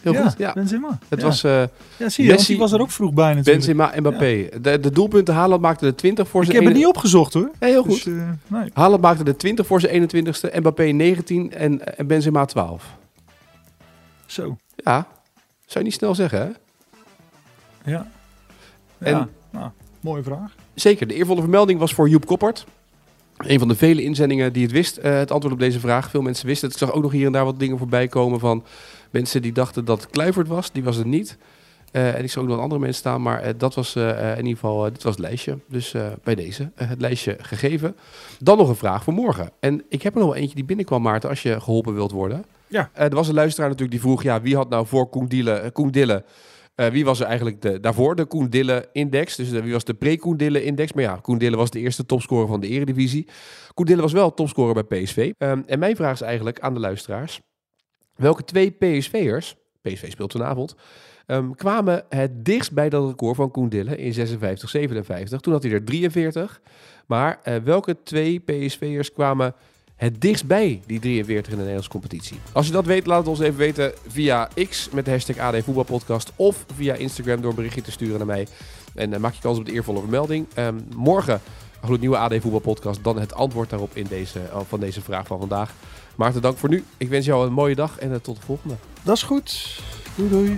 Heel 0.02 0.14
ja, 0.14 0.22
goed. 0.30 0.38
Ja. 0.38 0.54
Benzema. 0.54 1.00
Het 1.10 1.20
ja. 1.20 1.26
was 1.26 1.44
eh, 1.44 1.64
ja, 1.98 2.10
zie 2.10 2.26
je, 2.26 2.32
Messi, 2.32 2.48
die 2.48 2.58
was 2.58 2.72
er 2.72 2.82
ook 2.82 2.92
vroeg 2.92 3.14
bij 3.14 3.34
natuurlijk. 3.34 3.56
Benzema 3.56 3.92
en 3.92 4.00
Mbappé. 4.00 4.50
De, 4.62 4.80
de 4.80 4.92
doelpunten 4.92 5.34
Haaland 5.34 5.62
maakte 5.62 5.86
de 5.86 5.96
20 5.96 6.28
voor 6.28 6.42
Ik 6.42 6.46
zijn 6.46 6.58
heb 6.64 6.68
het 6.68 6.78
niet 6.78 6.88
opgezocht 6.88 7.34
hoor. 7.34 7.52
Ja, 7.60 7.68
heel 7.68 7.84
Dus, 7.84 8.02
goed. 8.04 8.14
eh, 8.14 8.30
nee. 8.48 8.70
Haaland 8.74 9.02
maakte 9.02 9.24
de 9.24 9.36
20 9.36 9.68
voor 9.68 9.80
zijn 9.80 10.10
21ste, 10.10 10.56
Mbappé 10.60 10.84
19 10.84 11.54
en, 11.54 11.98
en 11.98 12.08
Benzema 12.08 12.46
12. 12.46 12.86
Zo, 14.26 14.58
Ja, 14.76 15.08
zou 15.66 15.80
je 15.80 15.84
niet 15.84 15.94
snel 15.94 16.16
zeggen 16.16 16.40
hè? 16.40 16.50
ja. 17.92 18.08
En- 18.98 19.30
nou, 19.52 19.70
mooie 20.00 20.24
vraag. 20.24 20.56
Zeker, 20.74 21.08
de 21.08 21.14
eervolle 21.14 21.42
vermelding 21.42 21.80
was 21.80 21.94
voor 21.94 22.10
Joep 22.10 22.26
Koppert. 22.26 22.66
Een 23.38 23.60
van 23.60 23.68
de 23.68 23.76
vele 23.76 24.04
inzendingen 24.04 24.54
die 24.54 24.64
het 24.64 24.72
wist, 24.72 24.98
eh, 24.98 25.18
het 25.18 25.32
antwoord 25.32 25.54
op 25.54 25.60
deze 25.60 25.80
vraag. 25.80 26.10
Veel 26.10 26.22
mensen 26.22 26.48
wisten 26.48 26.68
het. 26.70 26.82
Ik 26.82 26.88
zag 26.88 26.96
ook 26.96 27.04
nog 27.04 27.12
hier 27.12 27.26
en 27.26 27.32
daar 27.32 27.46
wat 27.46 27.60
dingen 27.60 27.78
voorbij 27.78 28.08
komen 28.08 28.40
van 28.40 28.64
mensen 29.10 29.42
die 29.42 29.52
dachten 29.52 29.86
dat 29.86 30.02
het 30.02 30.10
Kluivert 30.10 30.48
was. 30.48 30.72
Die 30.72 30.84
was 30.84 30.96
het 30.96 31.06
niet. 31.06 31.38
Eh, 31.92 32.16
en 32.16 32.24
ik 32.24 32.32
zag 32.32 32.44
ook 32.44 32.50
nog 32.50 32.60
andere 32.60 32.80
mensen 32.80 33.00
staan, 33.00 33.22
maar 33.22 33.42
eh, 33.42 33.54
dat 33.58 33.76
was 33.76 33.96
in 33.96 34.38
ieder 34.38 34.54
geval, 34.54 34.84
dit 34.84 35.04
was 35.04 35.16
het 35.16 35.22
lijstje. 35.22 35.58
Dus 35.68 35.96
bij 36.24 36.36
deze, 36.36 36.72
het 36.76 37.02
lijstje 37.02 37.38
gegeven. 37.40 37.96
Dan 38.40 38.58
nog 38.58 38.70
een 38.70 38.76
vraag 38.76 39.04
voor 39.04 39.14
morgen. 39.14 39.50
En 39.60 39.84
ik 39.90 40.02
heb 40.02 40.14
er 40.14 40.20
nog 40.20 40.30
wel 40.30 40.38
eentje 40.38 40.56
die 40.56 40.66
binnenkwam, 40.66 41.02
Maarten, 41.02 41.30
als 41.30 41.44
je 41.44 41.62
geholpen 41.62 41.94
wilt 41.94 42.12
worden. 42.12 42.46
Ja. 42.68 42.90
Er 42.94 43.16
was 43.16 43.28
een 43.28 43.34
luisteraar 43.34 43.70
natuurlijk 43.70 44.02
die 44.02 44.10
vroeg, 44.10 44.24
ja, 44.24 44.42
wie 44.42 44.56
had 44.56 44.70
nou 44.70 44.88
voor 44.88 45.10
Koen 45.72 45.92
Dille, 45.92 46.24
eh, 46.76 46.88
Dille 46.88 46.92
wie 46.92 47.06
was 47.06 47.20
er 47.20 47.26
eigenlijk 47.26 47.62
de, 47.62 47.80
daarvoor? 47.80 48.16
De 48.16 48.26
Koen 48.26 48.50
Dille-index. 48.50 49.36
Dus 49.36 49.52
eh, 49.52 49.62
wie 49.62 49.74
was 49.74 49.84
de 49.84 49.94
pre-Koen 49.94 50.38
Dille-index? 50.38 50.94
Maar 50.94 51.04
ja, 51.04 51.16
Koen 51.16 51.38
Dille 51.38 51.58
was 51.58 51.70
de 51.70 51.80
eerste 51.80 52.06
topscorer 52.06 52.48
van 52.48 52.60
de 52.60 52.68
Eredivisie. 52.68 53.28
Koen 53.74 53.86
Dille 53.86 54.02
was 54.02 54.14
wel 54.14 54.34
topscorer 54.34 54.84
bij 54.84 55.04
PSV. 55.04 55.32
Ehm, 55.38 55.62
en 55.66 55.80
mijn 55.80 55.96
vraag 55.96 56.14
is 56.14 56.22
eigenlijk 56.22 56.60
aan 56.60 56.74
de 56.74 56.80
luisteraars. 56.80 57.42
Welke 58.16 58.44
twee 58.44 58.72
PSV'ers, 58.72 59.56
PSV 59.82 60.12
speelt 60.12 60.32
vanavond, 60.32 60.76
ehm, 61.26 61.52
kwamen 61.52 62.06
het 62.10 62.46
dichtst 62.46 62.74
bij 62.74 62.90
dat 62.90 63.08
record 63.08 63.36
van 63.36 63.52
Koen 63.52 63.70
Dille 63.70 63.98
in 63.98 64.14
56, 64.14 64.70
57? 64.70 65.40
Toen 65.40 65.54
had 65.54 65.64
hij 65.64 65.72
er 65.72 65.84
43. 65.84 66.62
Maar 67.08 67.40
eh, 67.44 67.56
welke 67.56 67.98
twee 68.04 68.40
PSV'ers 68.40 69.12
kwamen 69.12 69.56
het 70.04 70.22
dichtst 70.22 70.46
bij 70.46 70.82
die 70.86 71.00
43 71.00 71.46
in 71.46 71.52
de 71.52 71.56
Nederlandse 71.56 71.90
competitie. 71.90 72.38
Als 72.52 72.66
je 72.66 72.72
dat 72.72 72.86
weet, 72.86 73.06
laat 73.06 73.20
het 73.20 73.28
ons 73.28 73.40
even 73.40 73.58
weten 73.58 73.94
via 74.08 74.50
X 74.70 74.90
met 74.92 75.06
de 75.06 75.12
hashtag 75.12 75.38
AD 75.38 75.64
Voetbalpodcast 75.64 76.32
of 76.36 76.66
via 76.76 76.94
Instagram 76.94 77.42
door 77.42 77.50
een 77.50 77.56
berichtje 77.56 77.82
te 77.82 77.92
sturen 77.92 78.18
naar 78.18 78.28
mij. 78.28 78.48
En 78.96 79.14
eh, 79.14 79.20
maak 79.20 79.34
je 79.34 79.42
kans 79.42 79.58
op 79.58 79.66
de 79.66 79.72
eervolle 79.72 80.00
vermelding. 80.00 80.46
Ehm, 80.54 80.76
morgen 80.96 81.34
een 81.34 81.88
gloednieuwe 81.88 82.18
AD 82.18 82.34
Voetbalpodcast, 82.40 83.04
dan 83.04 83.20
het 83.20 83.34
antwoord 83.34 83.70
daarop 83.70 83.92
in 83.94 84.06
deze, 84.10 84.40
eh, 84.40 84.60
van 84.68 84.80
deze 84.80 85.02
vraag 85.02 85.28
van 85.28 85.40
vandaag. 85.40 85.74
Maarten, 86.16 86.42
dank 86.42 86.58
voor 86.58 86.70
nu. 86.70 86.84
Ik 86.98 87.10
wens 87.10 87.26
jou 87.26 87.46
een 87.46 87.54
mooie 87.54 87.76
dag 87.76 88.00
en 88.00 88.14
eh, 88.14 88.18
tot 88.20 88.36
de 88.36 88.42
volgende. 88.42 88.76
Dat 89.04 89.16
is 89.16 89.24
goed. 89.24 89.80
Doei 90.16 90.30
doei. 90.30 90.58